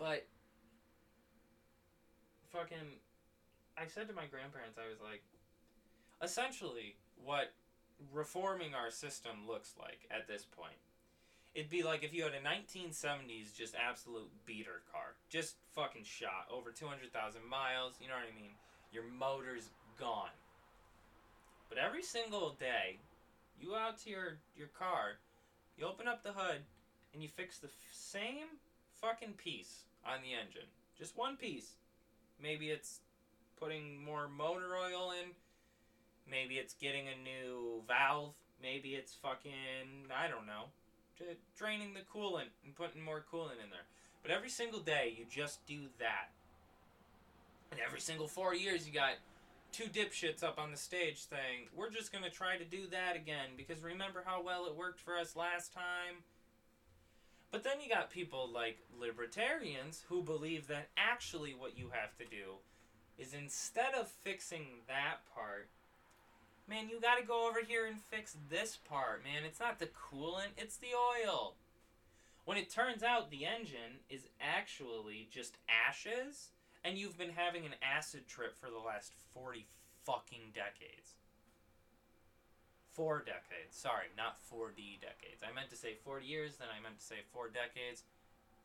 [0.00, 0.24] but
[2.48, 2.96] fucking,
[3.76, 5.20] I said to my grandparents, I was like,
[6.24, 7.52] essentially, what
[8.14, 10.80] reforming our system looks like at this point.
[11.54, 16.46] It'd be like if you had a 1970s just absolute beater car, just fucking shot
[16.52, 18.52] over 200,000 miles, you know what I mean?
[18.92, 20.36] Your motor's gone.
[21.68, 22.98] But every single day,
[23.60, 25.18] you out to your, your car,
[25.76, 26.60] you open up the hood,
[27.12, 28.46] and you fix the f- same
[29.00, 30.68] fucking piece on the engine.
[30.96, 31.72] Just one piece.
[32.40, 33.00] Maybe it's
[33.58, 35.30] putting more motor oil in,
[36.30, 38.34] Maybe it's getting a new valve.
[38.60, 40.68] Maybe it's fucking, I don't know,
[41.56, 43.86] draining the coolant and putting more coolant in there.
[44.22, 46.30] But every single day, you just do that.
[47.70, 49.14] And every single four years, you got
[49.72, 53.16] two dipshits up on the stage saying, We're just going to try to do that
[53.16, 56.22] again because remember how well it worked for us last time?
[57.50, 62.24] But then you got people like libertarians who believe that actually what you have to
[62.24, 62.56] do
[63.18, 65.68] is instead of fixing that part,
[66.68, 69.44] Man, you gotta go over here and fix this part, man.
[69.46, 71.54] It's not the coolant, it's the oil.
[72.44, 76.48] When it turns out the engine is actually just ashes,
[76.84, 79.66] and you've been having an acid trip for the last 40
[80.04, 81.16] fucking decades.
[82.92, 83.72] Four decades.
[83.72, 85.40] Sorry, not 4D decades.
[85.42, 88.02] I meant to say 40 years, then I meant to say four decades.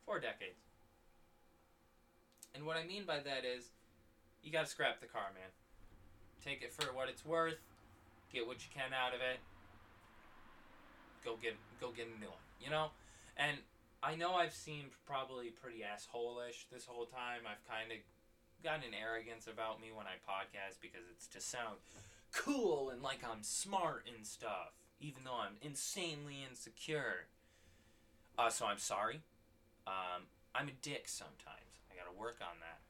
[0.04, 0.60] Four decades.
[2.54, 3.70] And what I mean by that is,
[4.42, 5.48] you gotta scrap the car, man.
[6.44, 7.60] Take it for what it's worth
[8.32, 9.40] get what you can out of it.
[11.24, 12.90] Go get go get a new one, you know.
[13.36, 13.58] And
[14.02, 17.48] I know I've seemed probably pretty assholeish this whole time.
[17.48, 17.98] I've kind of
[18.62, 21.80] gotten an arrogance about me when I podcast because it's to sound
[22.32, 27.28] cool and like I'm smart and stuff, even though I'm insanely insecure.
[28.36, 29.22] Uh, so I'm sorry.
[29.86, 31.80] Um, I'm a dick sometimes.
[31.90, 32.80] I gotta work on that.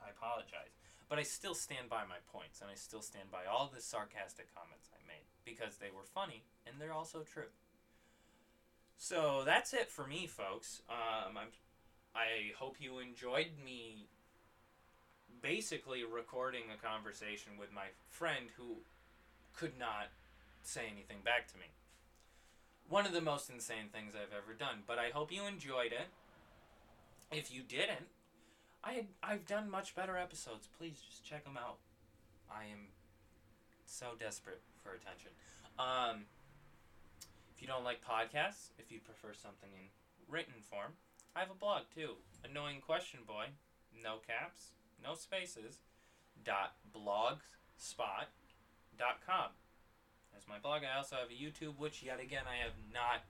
[0.00, 0.79] I apologize.
[1.10, 4.54] But I still stand by my points, and I still stand by all the sarcastic
[4.54, 7.50] comments I made because they were funny and they're also true.
[8.96, 10.82] So that's it for me, folks.
[10.88, 11.48] Um, I'm,
[12.14, 14.06] I hope you enjoyed me
[15.42, 18.76] basically recording a conversation with my friend who
[19.54, 20.10] could not
[20.62, 21.66] say anything back to me.
[22.88, 26.08] One of the most insane things I've ever done, but I hope you enjoyed it.
[27.32, 28.06] If you didn't,
[28.82, 30.68] I had, I've done much better episodes.
[30.78, 31.76] Please just check them out.
[32.50, 32.88] I am
[33.84, 35.30] so desperate for attention.
[35.78, 36.24] Um,
[37.54, 39.88] if you don't like podcasts, if you prefer something in
[40.28, 40.92] written form,
[41.36, 42.16] I have a blog too.
[42.44, 43.46] Annoying Question Boy,
[44.02, 44.72] no caps,
[45.02, 45.78] no spaces,
[46.44, 48.32] dot blogspot
[48.98, 49.50] dot com.
[50.32, 50.82] That's my blog.
[50.82, 53.22] I also have a YouTube, which yet again I have not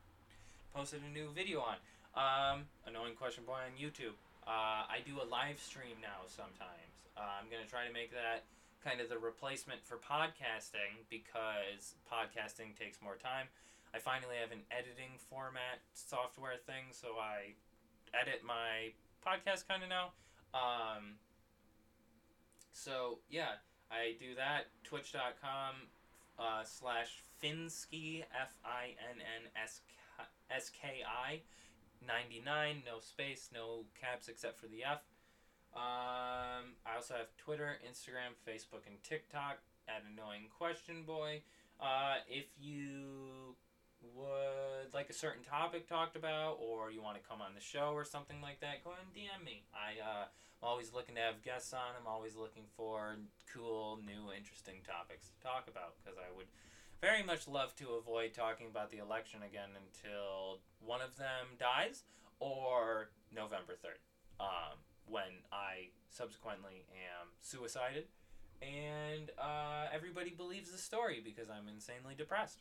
[0.74, 1.76] posted a new video on.
[2.14, 4.14] Um, Annoying Question Boy on YouTube.
[4.50, 7.06] Uh, I do a live stream now sometimes.
[7.14, 8.50] Uh, I'm going to try to make that
[8.82, 13.46] kind of the replacement for podcasting because podcasting takes more time.
[13.94, 17.54] I finally have an editing format software thing, so I
[18.10, 18.90] edit my
[19.22, 20.18] podcast kind of now.
[20.50, 21.14] Um,
[22.72, 24.66] so, yeah, I do that.
[24.82, 25.74] Twitch.com
[26.40, 31.42] uh, slash Finnski, F I N N S K I.
[32.06, 35.02] 99, no space, no caps except for the F.
[35.74, 41.42] Um, I also have Twitter, Instagram, Facebook, and TikTok at Annoying Question Boy.
[41.80, 43.54] Uh, if you
[44.16, 47.92] would like a certain topic talked about, or you want to come on the show
[47.94, 49.62] or something like that, go ahead and DM me.
[49.72, 50.24] I, uh,
[50.60, 51.96] I'm always looking to have guests on.
[51.96, 53.16] I'm always looking for
[53.52, 56.48] cool, new, interesting topics to talk about because I would
[57.00, 62.04] very much love to avoid talking about the election again until one of them dies
[62.38, 64.00] or November 3rd,
[64.40, 68.04] um, when I subsequently am suicided,
[68.60, 72.60] and uh, everybody believes the story because I'm insanely depressed.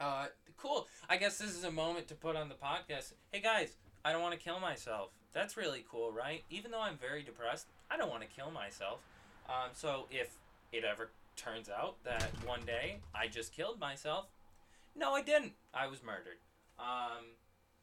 [0.00, 0.26] Uh,
[0.56, 0.88] cool.
[1.08, 3.12] I guess this is a moment to put on the podcast.
[3.30, 5.10] Hey guys, I don't want to kill myself.
[5.32, 6.44] That's really cool, right?
[6.50, 9.00] Even though I'm very depressed, I don't want to kill myself.
[9.48, 10.36] Um, so if
[10.72, 14.26] it ever turns out that one day I just killed myself,
[14.94, 15.52] no, I didn't.
[15.72, 16.38] I was murdered.
[16.78, 17.36] Um,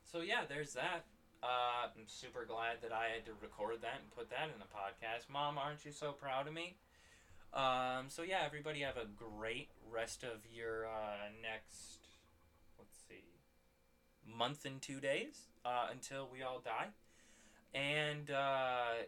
[0.04, 1.06] so yeah, there's that.
[1.41, 4.66] Uh, I'm super glad that I had to record that and put that in the
[4.66, 5.32] podcast.
[5.32, 6.76] Mom, aren't you so proud of me?
[7.54, 12.00] Um, so yeah, everybody have a great rest of your uh, next,
[12.78, 13.24] let's see,
[14.38, 16.88] month and two days uh, until we all die.
[17.74, 19.04] And uh,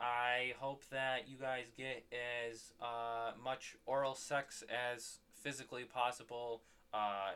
[0.00, 2.04] I hope that you guys get
[2.50, 6.60] as uh, much oral sex as physically possible
[6.92, 7.32] uh,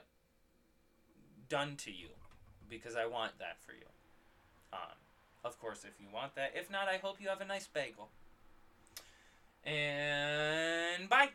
[1.49, 2.09] done to you
[2.69, 3.87] because I want that for you.
[4.73, 4.97] Um,
[5.45, 6.53] of course, if you want that.
[6.55, 8.09] If not, I hope you have a nice bagel.
[9.65, 11.31] And bye.